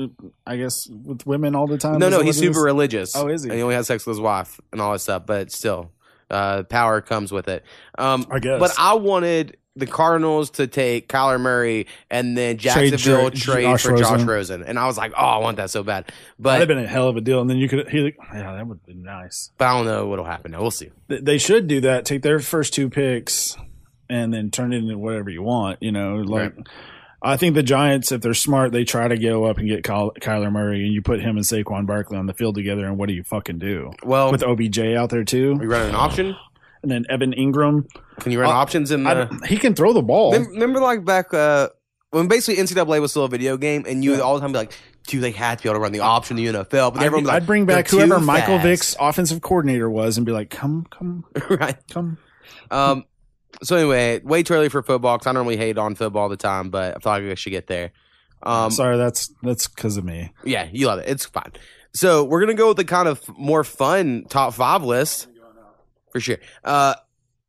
[0.48, 2.00] I guess with women all the time.
[2.00, 3.16] no, no, he's super religious.
[3.16, 3.50] Oh, is he?
[3.50, 5.92] And he only has sex with his wife and all that stuff, but still,
[6.30, 7.64] uh, power comes with it.
[7.98, 8.60] Um, I guess.
[8.60, 13.84] But I wanted the Cardinals to take Kyler Murray and then Jacksonville Dra- trade Josh
[13.84, 14.64] for Josh Rosen.
[14.64, 16.12] And I was like, oh, I want that so bad.
[16.38, 17.90] But that'd have been a hell of a deal, and then you could.
[17.90, 19.52] He, like, yeah, that would be nice.
[19.58, 20.52] but I don't know what'll happen.
[20.52, 20.62] Now.
[20.62, 20.92] We'll see.
[21.08, 22.06] They should do that.
[22.06, 23.58] Take their first two picks,
[24.10, 25.82] and then turn it into whatever you want.
[25.82, 26.56] You know, like.
[27.26, 30.12] I think the Giants, if they're smart, they try to go up and get Kyle,
[30.20, 33.08] Kyler Murray, and you put him and Saquon Barkley on the field together, and what
[33.08, 33.92] do you fucking do?
[34.04, 36.36] Well, With OBJ out there too, you running an option.
[36.82, 37.88] and then Evan Engram,
[38.20, 39.26] Can you run Uh, options in I the?
[39.26, 40.34] don't- he can throw the ball.
[40.34, 41.70] Remember, remember like back uh,
[42.12, 44.58] when basically NCAA was still a video game, and you would all the time be
[44.58, 44.74] like,
[45.08, 47.06] "Dude, they had to be able to run the option in the NFL." But I'd,
[47.06, 50.50] everyone like, I'd bring back whoever Michael fast." Vick's offensive coordinator was, and be like,
[50.50, 51.78] "Come, come, right.
[51.90, 52.18] come."
[52.70, 53.06] Um.
[53.62, 56.38] So anyway, way too early for football because I normally hate on football all the
[56.38, 57.92] time, but I feel like I should get there.
[58.42, 58.72] Um.
[58.72, 60.32] Sorry, that's that's because of me.
[60.44, 61.08] Yeah, you love it.
[61.08, 61.52] It's fine.
[61.94, 65.28] So we're gonna go with the kind of more fun top five list
[66.12, 66.38] for sure.
[66.64, 66.96] Uh,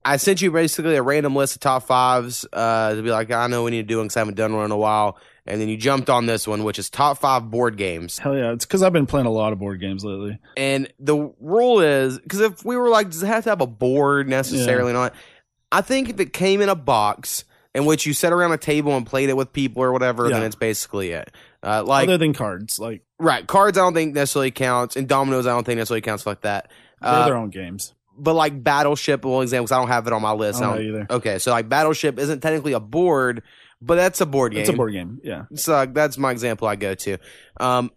[0.05, 3.47] I sent you basically a random list of top fives uh, to be like, I
[3.47, 5.19] know we need to do one because I haven't done one in a while.
[5.47, 8.19] And then you jumped on this one, which is top five board games.
[8.19, 10.39] Hell yeah, it's because I've been playing a lot of board games lately.
[10.57, 13.67] And the rule is because if we were like, does it have to have a
[13.67, 14.91] board necessarily?
[14.91, 15.15] Or not.
[15.75, 17.45] I think if it came in a box
[17.75, 20.43] in which you sat around a table and played it with people or whatever, then
[20.45, 21.31] it's basically it.
[21.63, 23.47] Uh, like Other than cards, like Right.
[23.47, 26.71] Cards I don't think necessarily counts, and dominoes I don't think necessarily counts like that.
[27.01, 27.95] they're Uh, their own games.
[28.19, 30.61] but like Battleship, well, example, 'cause I don't have it on my list.
[30.63, 31.07] I I don't don't- either.
[31.11, 33.43] Okay, so like Battleship isn't technically a board,
[33.83, 34.61] but that's a board game.
[34.61, 35.21] It's a board game.
[35.25, 37.17] Yeah, So that's my example I go to.
[37.59, 37.91] Um,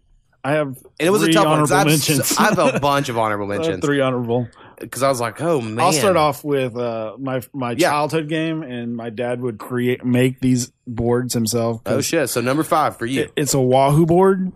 [0.44, 0.68] I have.
[0.68, 2.58] and it was a tough one 'cause honorable I have.
[2.58, 4.48] I have a bunch of honorable mentions three honorable.
[4.80, 5.80] Because I was like, oh man.
[5.80, 7.90] I'll start off with uh, my my Yeah.
[7.90, 11.82] childhood game, and my dad would create make these boards himself.
[11.86, 12.30] Oh shit!
[12.30, 13.22] So number five for you.
[13.22, 14.52] It- it's a Wahoo board.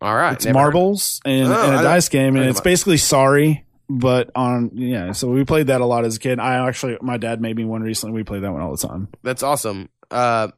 [0.00, 0.34] All right.
[0.34, 5.12] It's marbles and, Oh, and a dice game, and it's basically sorry, but on yeah.
[5.12, 6.38] So we played that a lot as a kid.
[6.38, 8.14] I actually, my dad made me one recently.
[8.14, 9.08] We played that one all the time.
[9.22, 9.88] That's awesome.
[10.10, 10.48] Uh,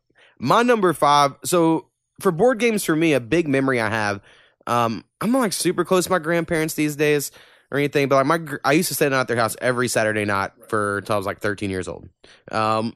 [0.40, 1.34] my number five.
[1.44, 1.86] So
[2.20, 4.20] for board games, for me, a big memory I have.
[4.66, 7.30] Um, I'm like super close to my grandparents these days
[7.70, 10.52] or anything, but like my, I used to stay at their house every Saturday night
[10.68, 12.08] for until I was like 13 years old.
[12.50, 12.94] Um,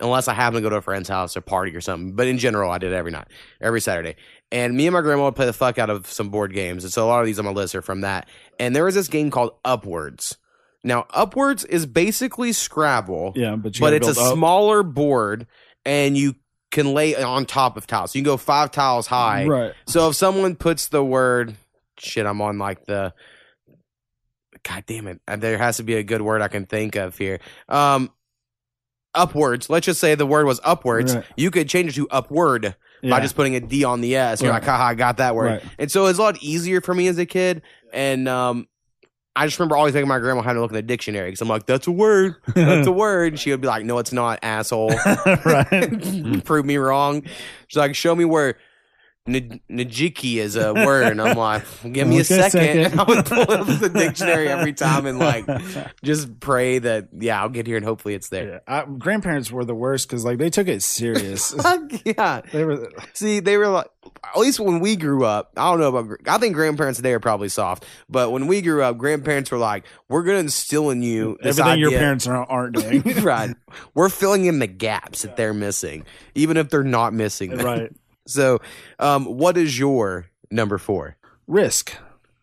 [0.00, 2.14] unless I happened to go to a friend's house or party or something.
[2.14, 3.28] But in general, I did it every night,
[3.60, 4.16] every Saturday.
[4.50, 6.84] And me and my grandma would play the fuck out of some board games.
[6.84, 8.28] And so a lot of these on my list are from that.
[8.58, 10.36] And there was this game called Upwords.
[10.84, 14.34] Now, Upwords is basically Scrabble Yeah, but but it's a up.
[14.34, 15.46] smaller board
[15.86, 16.34] and you
[16.72, 18.12] can lay on top of tiles.
[18.12, 19.46] So you can go five tiles high.
[19.46, 19.74] right.
[19.86, 21.54] So if someone puts the word
[21.98, 23.14] shit, I'm on like the
[24.68, 25.20] God damn it.
[25.26, 27.40] uh, There has to be a good word I can think of here.
[27.68, 28.10] Um
[29.14, 29.68] upwards.
[29.68, 31.14] Let's just say the word was upwards.
[31.14, 31.24] Right.
[31.36, 34.40] You could change it to upward by just putting a D on the S.
[34.40, 34.62] You're Right.
[34.62, 35.46] like, haha, I got that word.
[35.46, 35.64] Right.
[35.78, 37.60] And so it's a lot easier for me as a kid.
[37.92, 38.68] And um,
[39.36, 41.48] I just remember always making my grandma had to look in the dictionary because I'm
[41.48, 42.36] like, that's a word.
[42.54, 43.38] That's a word.
[43.38, 44.90] She would be like, no, it's not, asshole.
[45.44, 46.42] right.
[46.44, 47.22] Prove me wrong.
[47.68, 48.56] She's like, show me where
[49.28, 51.06] N- Najiki is a word.
[51.12, 52.50] And I'm like, give me a second.
[52.50, 52.78] second.
[52.92, 55.46] And I would pull up the dictionary every time and like
[56.04, 58.62] just pray that, yeah, I'll get here and hopefully it's there.
[58.68, 58.82] Yeah.
[58.82, 61.52] I, grandparents were the worst because like they took it serious.
[61.62, 62.40] Fuck yeah.
[62.52, 63.86] they were See, they were like,
[64.24, 67.20] at least when we grew up, I don't know about, I think grandparents today are
[67.20, 71.02] probably soft, but when we grew up, grandparents were like, we're going to instill in
[71.02, 73.02] you everything your parents are, aren't doing.
[73.22, 73.54] right.
[73.94, 76.04] We're filling in the gaps that they're missing,
[76.34, 77.64] even if they're not missing them.
[77.64, 77.92] right.
[78.26, 78.60] So,
[78.98, 81.16] um, what is your number four?
[81.46, 81.94] Risk.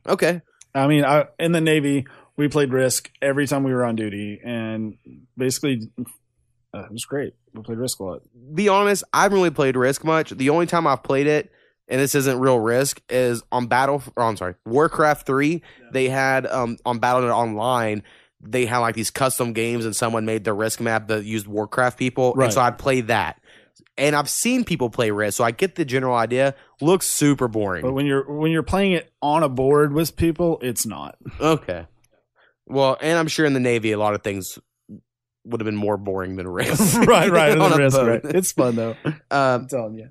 [0.07, 0.41] Okay.
[0.75, 2.05] I mean, I, in the Navy,
[2.37, 4.97] we played Risk every time we were on duty, and
[5.37, 5.81] basically,
[6.73, 7.33] uh, it was great.
[7.53, 8.21] We played Risk a lot.
[8.53, 10.29] Be honest, I haven't really played Risk much.
[10.31, 11.51] The only time I've played it,
[11.87, 14.03] and this isn't real Risk, is on Battle.
[14.15, 15.63] Or I'm sorry, Warcraft Three.
[15.91, 18.03] They had um on Battle.net Online.
[18.41, 21.97] They had like these custom games, and someone made the Risk map that used Warcraft
[21.97, 22.53] people, and Right.
[22.53, 23.41] so I played that.
[23.99, 26.55] And I've seen people play Risk, so I get the general idea.
[26.79, 27.81] Looks super boring.
[27.83, 31.17] But when you're when you're playing it on a board with people, it's not.
[31.39, 31.85] Okay.
[32.65, 34.57] Well, and I'm sure in the Navy, a lot of things
[35.43, 37.01] would have been more boring than Risk.
[37.07, 37.57] right, right.
[37.57, 38.21] On Risk, right.
[38.23, 38.95] It's fun though.
[39.03, 40.07] Um, I'm telling you.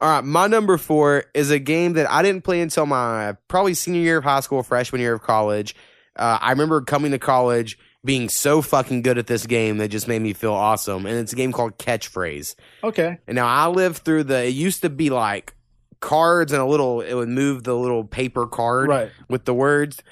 [0.00, 3.74] all right, my number four is a game that I didn't play until my probably
[3.74, 5.74] senior year of high school, freshman year of college.
[6.14, 10.08] Uh, I remember coming to college being so fucking good at this game that just
[10.08, 11.04] made me feel awesome.
[11.06, 12.54] And it's a game called Catchphrase.
[12.84, 13.18] Okay.
[13.26, 14.44] And now I lived through the.
[14.46, 15.54] It used to be like
[16.00, 17.00] cards and a little.
[17.00, 19.10] It would move the little paper card Right.
[19.28, 20.02] with the words.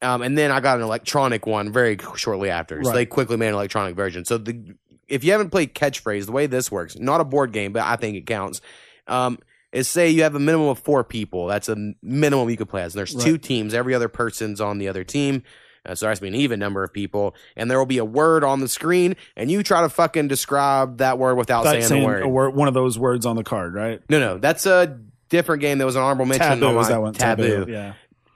[0.00, 2.82] Um, and then I got an electronic one very shortly after.
[2.82, 4.24] So they quickly made an electronic version.
[4.24, 4.74] So the
[5.08, 7.96] if you haven't played Catchphrase, the way this works, not a board game, but I
[7.96, 8.60] think it counts.
[9.06, 9.38] Um,
[9.72, 11.46] is say you have a minimum of four people.
[11.46, 12.94] That's a minimum you could play as.
[12.94, 13.74] And there's two teams.
[13.74, 15.42] Every other person's on the other team.
[15.84, 17.98] Uh, so there has to be an even number of people, and there will be
[17.98, 21.82] a word on the screen, and you try to fucking describe that word without saying,
[21.82, 22.26] saying the word.
[22.26, 24.00] word, one of those words on the card, right?
[24.08, 25.78] No, no, that's a different game.
[25.78, 26.60] That was an honorable mention.
[26.60, 27.14] Taboo is that one?
[27.14, 27.66] Taboo.
[27.68, 27.94] Yeah.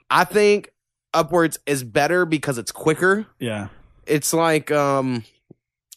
[0.09, 0.71] I think
[1.13, 3.25] upwards is better because it's quicker.
[3.39, 3.69] Yeah.
[4.05, 5.23] It's like um,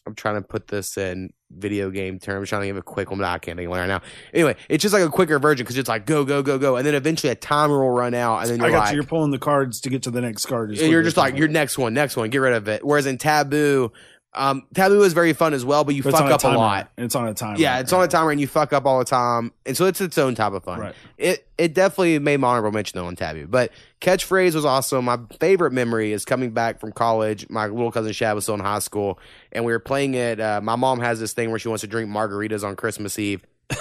[0.05, 2.49] I'm trying to put this in video game terms.
[2.49, 4.01] trying to give a quick one, but I can't think of one right now.
[4.33, 6.85] Anyway, it's just like a quicker version because it's like go, go, go, go, and
[6.85, 8.95] then eventually a timer will run out, and then you're I got like, you.
[8.97, 10.71] You're pulling the cards to get to the next card.
[10.71, 12.85] and you're just like your next one, next one, get rid of it.
[12.85, 13.91] Whereas in Taboo,
[14.33, 16.57] um, Taboo is very fun as well, but you But fuck up a timer.
[16.57, 16.91] lot.
[16.97, 17.57] It's on a timer.
[17.59, 19.99] Yeah, it's on a timer and you fuck up all the time, and so it's
[19.99, 20.79] its own type of fun.
[20.79, 20.95] Right.
[21.17, 25.05] It it definitely made my honorable mention though on Taboo, but catchphrase was awesome.
[25.05, 27.49] My favorite memory is coming back from college.
[27.49, 29.19] My little cousin Shad was still in high school,
[29.51, 30.39] and we were playing it.
[30.39, 33.45] Uh, my mom has this thing where she wants to drink margaritas on Christmas Eve.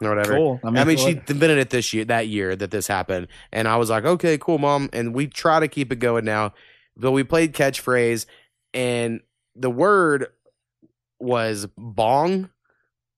[0.00, 0.36] Or whatever.
[0.36, 0.60] Cool.
[0.62, 3.90] I mean, she invented it this year, that year that this happened, and I was
[3.90, 4.88] like, okay, cool, mom.
[4.92, 6.54] And we try to keep it going now,
[6.96, 8.26] but we played catchphrase,
[8.72, 9.22] and
[9.58, 10.26] the word
[11.20, 12.50] was bong,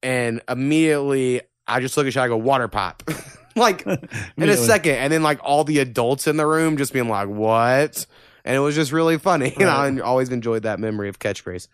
[0.02, 3.02] and immediately I just look at Shad, I go water pop,
[3.56, 3.86] like
[4.36, 7.28] in a second, and then like all the adults in the room just being like,
[7.28, 8.06] what?
[8.44, 11.68] And it was just really funny, and I always enjoyed that memory of catchphrase.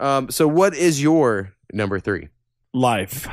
[0.00, 2.28] Um, so what is your number three?
[2.76, 3.26] life.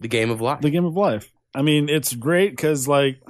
[0.00, 0.60] The game of life.
[0.60, 1.30] The game of life.
[1.54, 3.20] I mean, it's great because like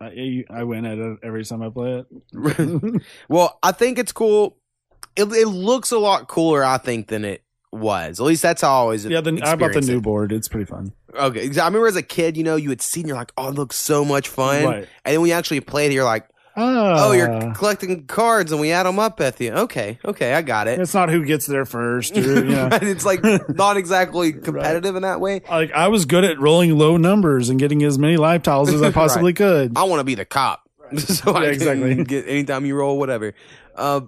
[0.00, 3.02] I, I win at it every time I play it.
[3.28, 4.56] Well, I think it's cool.
[5.18, 7.42] It, it looks a lot cooler, I think, than it
[7.72, 8.20] was.
[8.20, 9.04] At least that's how I always.
[9.04, 10.02] yeah, the, I bought the new it.
[10.02, 10.32] board.
[10.32, 10.92] It's pretty fun.
[11.14, 13.48] Okay, I remember as a kid, you know, you would see and you're like, "Oh,
[13.48, 14.88] it looks so much fun," Right.
[15.04, 16.28] and then when you actually play it, you're like,
[16.60, 19.52] Oh, "Oh, you're collecting cards, and we add them up at the.
[19.52, 20.80] Okay, okay, I got it.
[20.80, 22.16] It's not who gets there first.
[22.16, 22.68] Or, you know.
[22.72, 25.40] it's like not exactly competitive in that way.
[25.48, 28.82] like I was good at rolling low numbers and getting as many life tiles as
[28.82, 29.72] I possibly could.
[29.76, 32.04] I want to be the cop, so I Yeah, can exactly.
[32.04, 33.34] get anytime you roll whatever.
[33.76, 34.00] Uh,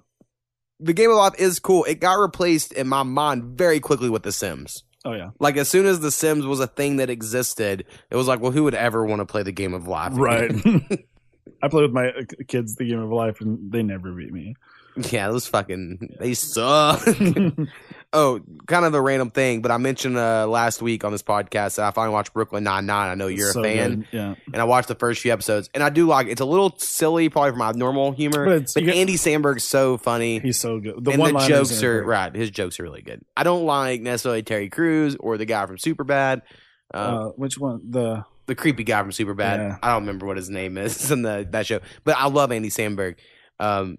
[0.81, 1.85] the game of life is cool.
[1.85, 4.85] It got replaced in my mind very quickly with The Sims.
[5.05, 8.27] Oh yeah, Like as soon as The Sims was a thing that existed, it was
[8.29, 10.13] like, well, who would ever want to play the game of life?
[10.15, 10.51] right.
[11.63, 14.55] I play with my uh, kids the game of life, and they never beat me.
[15.11, 17.01] yeah, those fucking they suck.
[18.13, 21.77] oh, kind of a random thing, but I mentioned uh, last week on this podcast
[21.77, 23.11] that I finally watched Brooklyn Nine Nine.
[23.11, 24.01] I know you're So a fan.
[24.01, 24.07] good.
[24.13, 26.75] Yeah, and I watched the first few episodes, and I do like it's a little
[26.79, 28.45] silly, probably for my normal humor.
[28.45, 31.05] But But, get- Andy Samberg's so funny, he's so good.
[31.05, 32.35] The and one the jokes are right.
[32.35, 33.23] His jokes are really good.
[33.37, 36.43] I don't like necessarily Terry Crews or the guy from Superbad,
[36.93, 37.81] uh, Uh, which one?
[37.89, 39.59] The the creepy guy from Superbad.
[39.59, 39.77] Yeah.
[39.81, 42.71] I don't remember what his name is in the that show, but I love Andy
[42.71, 43.17] Samberg.
[43.61, 43.99] Um,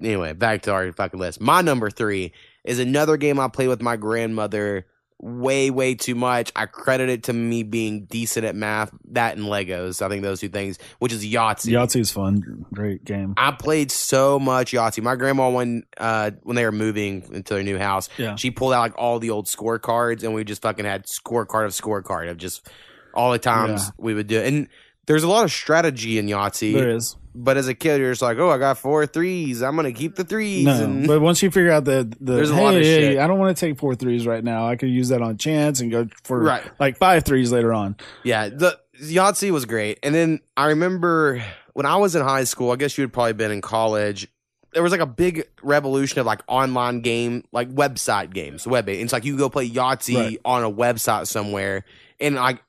[0.00, 1.40] anyway, back to our fucking list.
[1.40, 2.32] My number three
[2.64, 4.86] is another game I played with my grandmother
[5.20, 6.50] way, way too much.
[6.56, 10.02] I credit it to me being decent at math, that and Legos.
[10.02, 11.72] I think those two things, which is Yahtzee.
[11.72, 12.66] Yahtzee is fun.
[12.74, 13.32] Great game.
[13.36, 15.02] I played so much Yahtzee.
[15.02, 18.34] My grandma when uh when they were moving into their new house, Yeah.
[18.36, 21.72] she pulled out like all the old scorecards and we just fucking had scorecard of
[21.72, 22.68] scorecard of just
[23.14, 23.90] all the times Yeah.
[23.98, 24.46] we would do it.
[24.52, 24.68] And
[25.06, 26.72] there's a lot of strategy in Yahtzee.
[26.74, 27.16] There is.
[27.36, 29.60] But as a kid, you're just like, oh, I got four threes.
[29.62, 30.64] I'm gonna keep the threes.
[30.66, 33.18] No, and but once you figure out the, the There's a lot of hey, shit.
[33.18, 34.68] I don't want to take four threes right now.
[34.68, 36.62] I could use that on chance and go for Right.
[36.78, 37.96] like five threes later on.
[38.22, 39.98] yeah, the Yahtzee was great.
[40.04, 42.70] And then I remember when I was in high school.
[42.70, 44.28] I guess you had probably been in college.
[44.72, 48.88] There was like a big revolution of like online game, like website games, web.
[48.88, 50.38] It's like you go play Yahtzee Right.
[50.44, 51.84] on a website somewhere,
[52.20, 52.60] and like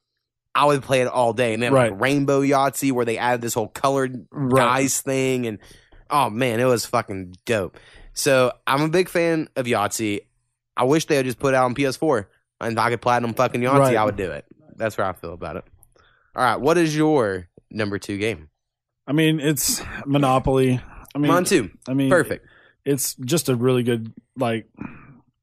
[0.56, 1.54] I would play it all day.
[1.54, 4.62] And then like Rainbow Yahtzee, where they added this whole colored Right.
[4.84, 5.60] dice thing, and
[6.10, 7.78] oh man, it was fucking dope.
[8.14, 10.22] So I'm a big fan of Yahtzee.
[10.78, 12.26] I wish they would just put it out on PS4,
[12.62, 13.98] and if I could platinum fucking Yahtzee, Right.
[13.98, 14.46] I would do it.
[14.78, 15.66] That's how I feel about it.
[16.36, 18.50] All right, what is your number two game?
[19.08, 20.80] I mean, it's Monopoly.
[21.14, 21.70] I mean, Mine too.
[21.88, 22.46] I mean, Perfect.
[22.86, 24.68] It's just a really good, like,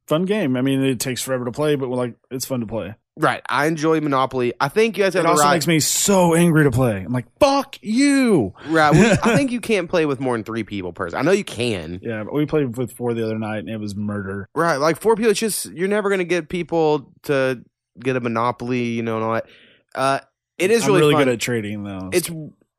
[0.06, 0.56] fun game.
[0.56, 2.94] I mean, it takes forever to play, but like, it's fun to play.
[3.18, 3.42] Right.
[3.48, 4.54] I enjoy Monopoly.
[4.58, 5.52] I think you guys have It also right.
[5.54, 6.96] makes me so angry to play.
[6.96, 8.54] I'm like, fuck you.
[8.68, 8.94] right.
[9.22, 11.08] I think you can't play with more than three people per.
[11.14, 12.00] I know you can.
[12.02, 14.48] Yeah, but we played with four the other night, and it was murder.
[14.54, 14.76] Right.
[14.76, 15.30] Like four people.
[15.30, 17.62] It's just you're never gonna get people to
[18.00, 18.84] get a Monopoly.
[18.84, 19.46] You know and all that.
[19.94, 20.20] Uh,
[20.56, 22.08] it is I'm really, really good at trading, though.
[22.12, 22.30] it's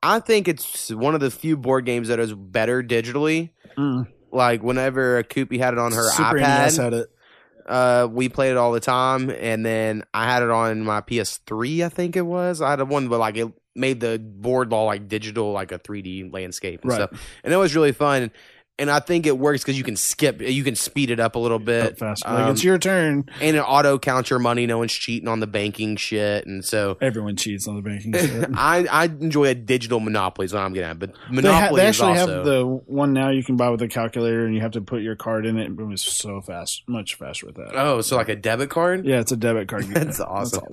[0.02, 3.52] I think it's one of the few board games that is better digitally.
[3.78, 4.08] Mm.
[4.32, 7.10] Like whenever a Coopie had it on her Super NES iPad, had it.
[7.68, 11.86] Uh, we played it all the time, and then I had it on my PS3.
[11.86, 12.61] I think it was.
[12.61, 15.80] I had a one, but like it made the board all like digital, like a
[15.80, 17.09] 3D landscape and Right.
[17.09, 18.32] stuff, and it was really fun.
[18.84, 21.40] And I think it works because you can skip, you can speed it up a
[21.40, 22.26] little bit, Up fast.
[22.26, 23.30] Like, um, it's your turn.
[23.40, 24.66] and it auto counts your money.
[24.66, 28.12] No one's cheating on the banking shit, and so Everyone cheats on the banking.
[28.14, 28.50] shit.
[28.54, 30.46] I I enjoy a digital monopoly.
[30.46, 32.66] Is what I'm gonna have, but They, ha- monopoly they is actually also have the
[32.66, 35.46] one now you can buy with a calculator and you have to put your card
[35.46, 35.72] in it.
[35.72, 37.72] It was so fast, much faster with that.
[37.76, 39.06] oh, so like a debit card.
[39.06, 39.86] yeah, it's a debit card.
[39.94, 40.66] That's awesome.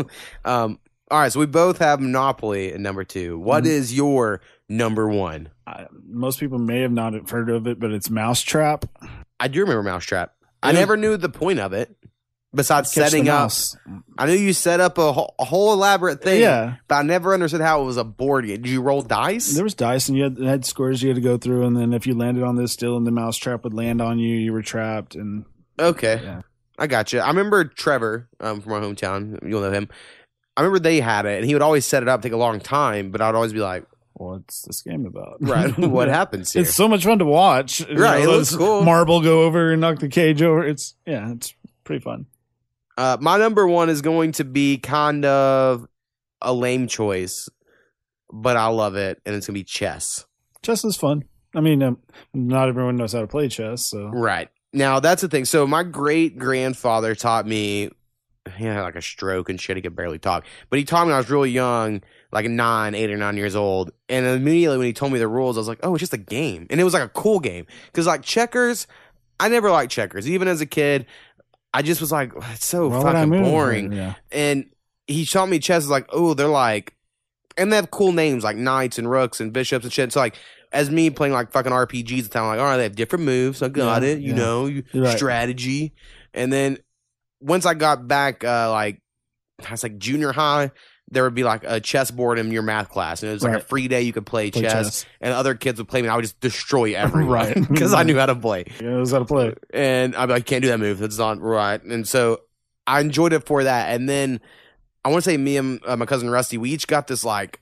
[0.44, 0.78] Um,
[1.12, 3.38] all right, so we both have Monopoly at number two.
[3.38, 3.68] What Mhm.
[3.68, 5.48] is your number one?
[5.70, 8.84] I, most people may have not heard of it, but it's Mousetrap.
[9.38, 10.34] I do remember Mousetrap.
[10.62, 11.96] I never knew the point of it.
[12.52, 13.52] Besides Catch setting up.
[14.18, 16.40] I knew you set up a whole, a whole elaborate thing.
[16.40, 18.62] Yeah, but I never understood how it was a board game.
[18.62, 19.54] Did you roll dice?
[19.54, 21.92] there was dice and you had, had scores you had to go through, and then
[21.92, 24.62] if you landed on this still and the mousetrap would land on you, you were
[24.62, 25.14] trapped.
[25.14, 25.44] And
[25.78, 26.40] Okay, Yeah.
[26.76, 27.20] I got you.
[27.20, 29.38] I remember Trevor um, from our hometown.
[29.48, 29.88] You'll know him.
[30.56, 32.58] I remember they had it, and he would always set it up, take a long
[32.58, 33.84] time, but I'd always be like,
[34.20, 35.36] what's this game about?
[35.40, 37.80] "Right, what happens here?" It's so much fun to watch.
[37.80, 38.82] You Right, it looks cool.
[38.82, 40.64] Marble go over and knock the cage over.
[40.64, 41.54] It's yeah, it's
[41.84, 42.26] pretty fun.
[42.96, 45.86] Uh, my number one is going to be kind of
[46.42, 47.48] a lame choice,
[48.32, 50.26] but I love it, and it's gonna be chess.
[50.62, 51.24] Chess is fun.
[51.54, 51.98] I mean, um,
[52.34, 55.46] not everyone knows how to play chess, so Right now, that's the thing.
[55.46, 57.90] So my great grandfather taught me.
[58.56, 59.76] He had like a stroke and shit.
[59.76, 62.02] He could barely talk, but he taught me when I was really young,
[62.32, 63.90] like nine, eight or nine years old.
[64.08, 66.18] And immediately when he told me the rules, I was like, "Oh, it's just a
[66.18, 68.86] game," and it was like a cool game because like checkers.
[69.38, 71.06] I never liked checkers, even as a kid.
[71.72, 73.92] I just was like, it's so Why fucking boring.
[73.92, 74.66] Yeah, and
[75.06, 76.94] he taught me chess is like, oh, they're like,
[77.56, 80.12] and they have cool names like knights and rooks and bishops and shit.
[80.12, 80.36] So like,
[80.72, 82.96] as me playing like fucking RPGs at the time, I'm like, all right, they have
[82.96, 83.62] different moves.
[83.62, 84.36] I got Yeah, it, you yeah.
[84.36, 85.16] know, you, right.
[85.16, 85.94] strategy.
[86.34, 86.78] And then
[87.40, 89.00] once I got back, uh, like,
[89.66, 90.70] I was like junior high.
[91.12, 93.56] There would be like a chess board in your math class, and it was like
[93.56, 95.06] a free day you could play, play chess, chess.
[95.20, 96.06] and other kids would play me.
[96.06, 97.54] And I would just destroy everyone, Right.
[97.68, 99.54] Because I knew how to play Yeah, knows how to play.
[99.74, 100.98] and I'd be like, can't do that move.
[100.98, 101.82] That's not right.
[101.82, 102.42] And so
[102.86, 103.92] I enjoyed it for that.
[103.94, 104.40] And then
[105.04, 107.60] I want to say me and uh, my cousin Rusty, we each got this like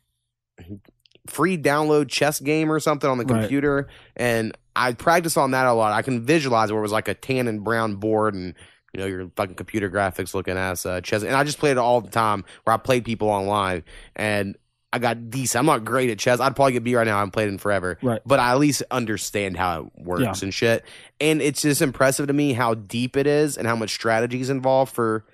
[1.27, 3.41] free download chess game or something on the Right.
[3.43, 5.93] computer, and I practiced on that a lot.
[5.93, 8.55] I can visualize where it was like a tan and brown board and.
[8.95, 11.79] You know your fucking computer graphics looking ass uh, chess, and I just played it
[11.79, 12.45] all the time.
[12.65, 13.85] Where I played people online,
[14.17, 14.57] and
[14.93, 15.61] I got decent.
[15.61, 16.41] I'm not great at chess.
[16.41, 17.17] I'd probably get beat right now.
[17.17, 18.23] I haven't played in forever, Right.
[18.25, 20.35] but I at least understand how it works Yeah.
[20.47, 20.85] and shit.
[21.21, 24.49] And it's just impressive to me how deep it is and how much strategy is
[24.49, 25.27] involved for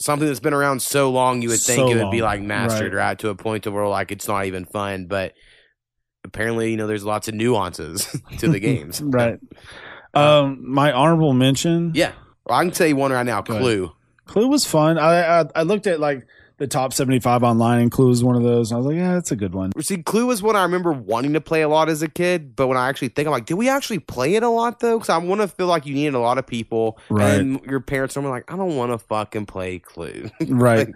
[0.00, 1.42] something that's been around so long.
[1.42, 3.06] You would think So it would be like mastered Right.
[3.08, 5.32] right to a point to where like it's not even fun, but
[6.24, 8.06] apparently you know there's lots of nuances
[8.38, 9.00] to the games.
[9.02, 9.40] right.
[10.14, 11.90] Um, my honorable mention.
[11.94, 12.12] Yeah,
[12.46, 13.42] well, I can tell you one right now.
[13.42, 13.62] Go ahead.
[13.62, 13.92] Clue.
[14.26, 14.98] Clue was fun.
[14.98, 16.26] I, I I looked at like
[16.58, 18.72] the top seventy five online, and Clue is one of those.
[18.72, 19.72] I was like, yeah, that's a good one.
[19.82, 22.66] See, Clue was one I remember wanting to play a lot as a kid, but
[22.66, 24.96] when I actually think, I'm like, did we actually play it a lot though?
[24.98, 27.34] Because I want to feel like you needed a lot of people, Right.
[27.38, 30.30] And your parents are like, I don't want to fucking play Clue.
[30.48, 30.88] Right.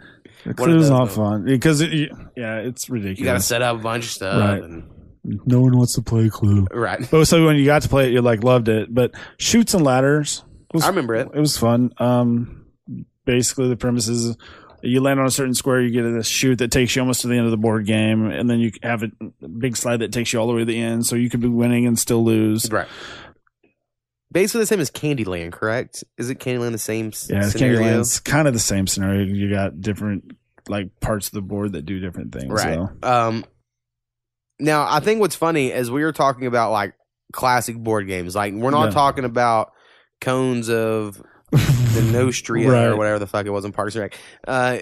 [0.46, 1.14] Like, Clue's not though.
[1.16, 4.40] fun because it, yeah, it's ridiculous you got to set up a bunch of stuff,
[4.40, 4.62] Right.
[4.62, 4.84] and-
[5.22, 6.66] no one wants to play Clue.
[6.72, 7.06] right?
[7.10, 8.92] But so when you got to play it, you like loved it.
[8.92, 10.42] But Chutes and Ladders
[10.74, 11.28] was I remember it.
[11.34, 11.92] it was fun.
[11.98, 12.66] Um,
[13.24, 14.36] basically the premise is
[14.82, 17.28] you land on a certain square, you get a chute that takes you almost to
[17.28, 19.10] the end of the board game, and then you have a
[19.46, 21.04] big slide that takes you all the way to the end.
[21.06, 22.70] So you could be winning and still lose.
[22.72, 22.88] Right.
[24.32, 26.04] Basically the same as Candyland, correct?
[26.16, 27.80] Is it Candyland the same Yeah, it's scenario?
[27.80, 29.24] Candyland's kind of the same scenario.
[29.24, 30.36] You got different
[30.68, 32.52] like parts of the board that do different things.
[32.52, 32.74] Right.
[32.74, 32.90] So.
[33.02, 33.44] Um
[34.60, 36.94] now I think what's funny is we were talking about like
[37.32, 38.36] classic board games.
[38.36, 38.90] Like we're not Yeah.
[38.92, 39.72] talking about
[40.20, 44.16] cones of the Nostria or whatever the fuck it was in Parks and Rec.
[44.46, 44.78] Uh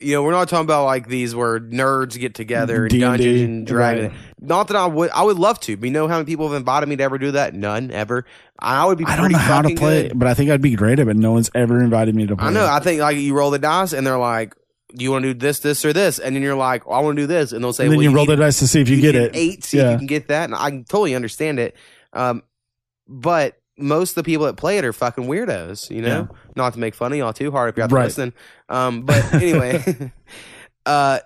[0.00, 3.40] you know, we're not talking about like these where nerds get together and D&D, Dungeons
[3.42, 4.08] and Dragons.
[4.08, 4.20] right.
[4.40, 5.76] Not that I would, I would love to.
[5.76, 7.54] But you know how many people have invited me to ever do that?
[7.54, 8.24] None ever.
[8.58, 9.04] I would be.
[9.04, 10.12] I don't know how to play good.
[10.12, 11.16] it, but I think I'd be great at it.
[11.16, 12.46] No one's ever invited me to play.
[12.46, 12.64] I know.
[12.64, 12.68] it.
[12.68, 14.54] I think like you roll the dice and they're like,
[14.94, 17.02] "Do you want to do this, this, or this?" And then you're like, well, "I
[17.02, 18.68] want to do this," and they'll say, and then well, you roll the dice to
[18.68, 19.30] see if you, get need it.
[19.34, 20.44] Eight, see if you can get that.
[20.44, 21.76] And I can totally understand it.
[22.14, 22.42] Um,
[23.06, 25.90] but most of the people that play it are fucking weirdos.
[25.90, 28.04] You know, not to make fun of y'all too hard if you're out Right.
[28.04, 28.32] listening.
[28.68, 30.12] Um, but anyway,
[30.86, 31.18] uh,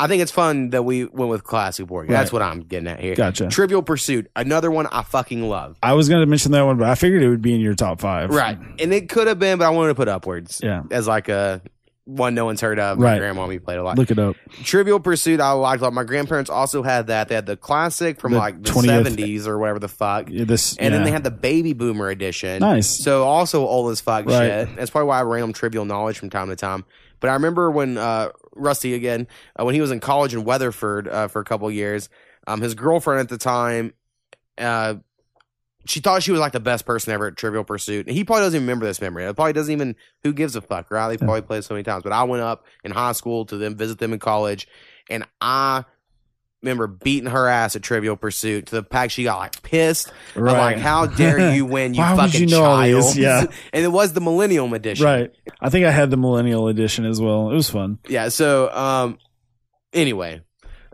[0.00, 2.06] I think it's fun that we went with classic board.
[2.06, 2.14] game.
[2.14, 3.16] That's what I'm getting at here.
[3.16, 3.48] Gotcha.
[3.48, 5.76] Trivial Pursuit, another one I fucking love.
[5.82, 7.74] I was going to mention that one, but I figured it would be in your
[7.74, 8.30] top five.
[8.30, 10.60] Right, and it could have been, but I wanted to put upwards.
[10.62, 10.82] Yeah.
[10.92, 11.62] as like a
[12.08, 12.98] one no one's heard of.
[12.98, 13.18] My Right.
[13.18, 13.98] grandma we played a lot.
[13.98, 14.34] Look it up.
[14.64, 15.92] Trivial Pursuit, I liked a lot.
[15.92, 17.28] My grandparents also had that.
[17.28, 20.44] They had the classic from The like the 20th seventies or whatever the fuck, Yeah,
[20.44, 22.60] This and then they had the Baby Boomer edition.
[22.60, 23.04] Nice.
[23.04, 24.66] So also old as fuck Right.
[24.66, 24.76] shit.
[24.76, 26.86] That's probably why I random trivial knowledge from time to time.
[27.20, 29.26] But I remember when uh, Rusty again,
[29.60, 32.08] uh, when he was in college in Weatherford uh, for a couple years,
[32.46, 33.92] um, his girlfriend at the time,
[34.56, 34.94] uh,
[35.88, 38.06] she thought she was like the best person ever at Trivial Pursuit.
[38.06, 39.24] And he probably doesn't even remember this memory.
[39.24, 41.08] It probably doesn't even who gives a fuck, right?
[41.08, 42.02] They probably played so many times.
[42.02, 44.68] But I went up in high school to them visit them in college,
[45.08, 45.84] and I
[46.62, 50.12] remember beating her ass at Trivial Pursuit to the fact she got like pissed.
[50.34, 50.74] I'm Right.
[50.74, 53.16] like, how dare you win, you Why fucking you know child?
[53.16, 53.44] Yeah.
[53.72, 55.06] and it was the Millennium Edition.
[55.06, 55.32] Right.
[55.60, 57.50] I think I had the Millennial Edition as well.
[57.50, 57.98] It was fun.
[58.08, 58.28] Yeah.
[58.30, 59.18] So, um,
[59.92, 60.40] anyway,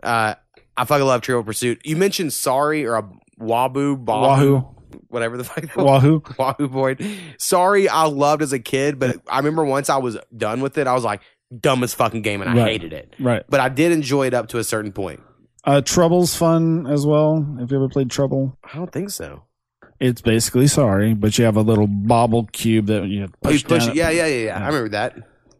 [0.03, 0.35] uh,
[0.77, 1.81] I fucking love Trivial Pursuit.
[1.83, 4.74] You mentioned Sorry or a Wahoo, Bahu, Wahoo.
[5.15, 5.83] Whatever the fuck was.
[5.85, 6.21] Wahoo.
[6.37, 7.03] Wahoo board.
[7.39, 10.85] Sorry, I loved as a kid, but I remember once I was done with it,
[10.85, 11.21] I was like,
[11.59, 12.71] dumbest fucking game, and I Right.
[12.73, 13.15] hated it.
[13.19, 13.43] Right.
[13.49, 15.21] But I did enjoy it up to a certain point.
[15.63, 17.43] Uh, Trouble's fun as well.
[17.59, 18.55] Have you ever played Trouble?
[18.71, 19.43] I don't think so.
[19.99, 23.67] It's basically sorry, but you have a little bobble cube that you Oh, push, you
[23.67, 23.85] push.
[23.93, 24.63] Yeah, yeah, yeah, yeah.
[24.63, 25.13] I remember that.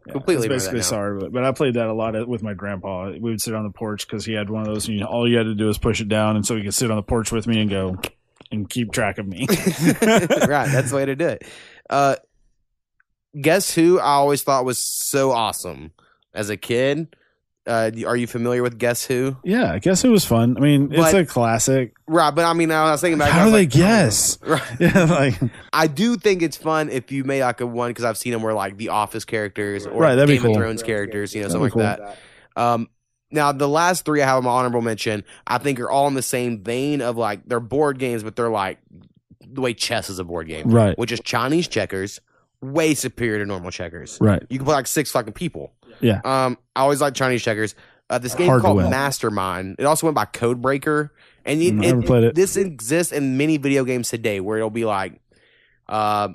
[0.06, 3.10] Yeah, Completely It's basically sorry, but, but I played that a lot with my grandpa.
[3.10, 5.28] We would sit on the porch because he had one of those, and you, all
[5.28, 7.02] you had to do was push it down, and so he could sit on the
[7.02, 7.96] porch with me and go
[8.52, 9.46] and keep track of me.
[9.48, 11.44] right, that's the way to do it.
[11.90, 12.16] Uh,
[13.40, 15.92] guess who I always thought was so awesome
[16.34, 17.14] as a kid?
[17.66, 19.36] Uh, are you familiar with Guess Who?
[19.42, 20.56] yeah, I guess it was fun.
[20.56, 21.94] I mean, it's But- a classic.
[22.06, 24.38] Right, but I mean, I was thinking about How do they like, guess?
[24.46, 24.62] Right.
[24.78, 25.34] Yeah, like
[25.72, 28.42] I do think it's fun if you made like a one because I've seen them
[28.42, 30.50] where like the Office characters or Right, that'd be Game cool.
[30.52, 31.98] of Thrones characters, you know, That'd something be like
[32.54, 32.62] that.
[32.62, 32.88] Um,
[33.30, 36.14] now the last three I have on my honorable mention, I think are all in
[36.14, 38.78] the same vein of like they're board games, but they're like
[39.48, 42.20] the way chess is a board game, right, which is Chinese checkers,
[42.60, 44.18] way superior to normal checkers.
[44.20, 44.42] right.
[44.50, 45.72] You can play like six fucking people.
[46.00, 46.20] Yeah.
[46.24, 47.74] Um, I always like Chinese checkers.
[48.10, 48.78] Uh, this game Hard called.
[48.90, 49.76] Mastermind.
[49.78, 51.10] It also went by Codebreaker,
[51.44, 52.34] and it, Mm, it- never played it.
[52.34, 55.20] This exists in many video games today, where it'll be like,
[55.88, 56.28] uh,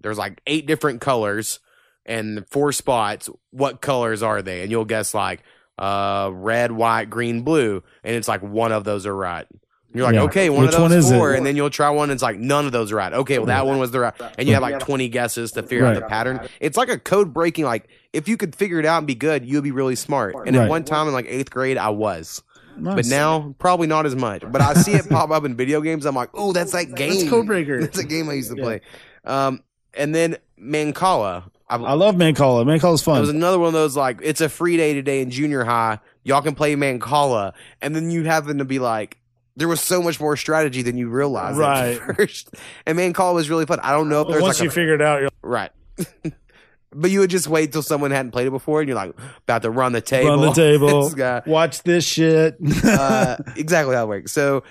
[0.00, 1.60] there's like eight different colors
[2.04, 3.28] and four spots.
[3.50, 4.62] What colors are they?
[4.62, 5.42] And you'll guess like,
[5.82, 9.46] uh, red, white, green, blue, and it's like one of those are right.
[9.94, 10.22] You're like, Yeah.
[10.22, 11.38] okay, one Which of those one is four, it?
[11.38, 13.12] and then you'll try one, and it's like none of those are right.
[13.12, 15.84] Okay, well that one was the right, and you have like 20 guesses to figure
[15.84, 16.40] out the pattern.
[16.60, 17.64] It's like a code breaking.
[17.66, 20.34] Like if you could figure it out and be good, you'd be really smart.
[20.46, 22.42] And at one time in like eighth grade, I was,
[22.78, 24.44] but now probably not as much.
[24.50, 26.06] But I see it pop up in video games.
[26.06, 27.10] I'm like, oh, that's that game.
[27.10, 27.80] That's Codebreaker.
[27.82, 28.64] That's a game I used to Yeah.
[28.64, 28.80] play.
[29.24, 29.62] Um,
[29.94, 31.50] and then Mancala.
[31.72, 32.64] I, I love Mancala.
[32.64, 33.20] Mancala's it fun.
[33.20, 35.98] was another one of those like it's a free day today in junior high.
[36.24, 39.18] Y'all can play Mancala, and then you happen to be like,
[39.56, 42.00] there was so much more strategy than you realized Right.
[42.00, 42.50] at first.
[42.86, 43.80] And Mancala was really fun.
[43.82, 45.70] I don't know if there's once like you a, figure it out, you're right.
[46.94, 49.62] but you would just wait till someone hadn't played it before, and you're like about
[49.62, 50.28] to run the table.
[50.30, 51.08] run the table.
[51.14, 51.46] This.
[51.46, 52.56] Watch this shit.
[52.84, 54.32] uh, exactly how it works.
[54.32, 54.62] So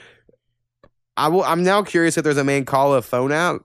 [1.18, 1.44] I will.
[1.44, 3.62] I'm now curious if there's a Mancala phone app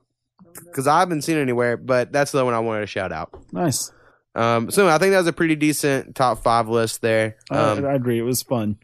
[0.63, 1.77] because I haven't seen it anywhere.
[1.77, 3.33] But that's the one I wanted to shout out.
[3.51, 3.91] nice.
[4.35, 7.37] Um, so I think that was a pretty decent top five list there.
[7.49, 8.19] I- Um, I, agree.
[8.19, 8.77] It was fun.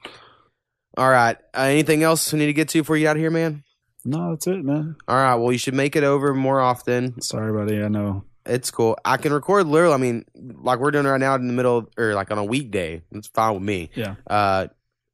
[0.97, 1.37] all right.
[1.55, 3.63] Uh, anything else we need to get to before you get out of here, man?
[4.03, 4.95] No, that's it, man.
[5.07, 5.35] All right.
[5.35, 7.21] Well, you should make it over more often.
[7.21, 7.83] Sorry, buddy.
[7.83, 8.23] I know.
[8.47, 8.97] It's cool.
[9.05, 9.93] I can record literally.
[9.93, 12.43] I mean, like we're doing right now in the middle of, or like on a
[12.43, 13.03] weekday.
[13.11, 13.91] It's fine with me.
[13.95, 14.15] Yeah.
[14.27, 14.67] Uh,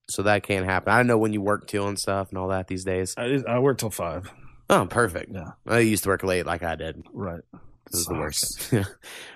[0.09, 0.91] so that can't happen.
[0.93, 3.13] I know when you work till and stuff and all that these days.
[3.17, 4.31] I, I work till five.
[4.69, 5.33] Oh, perfect.
[5.33, 5.51] Yeah.
[5.67, 7.03] I used to work late like I did.
[7.11, 7.41] Right.
[7.91, 8.73] This is the worst.
[8.73, 8.83] all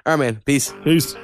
[0.06, 0.42] right, man.
[0.46, 0.74] Peace.
[0.84, 1.16] Peace.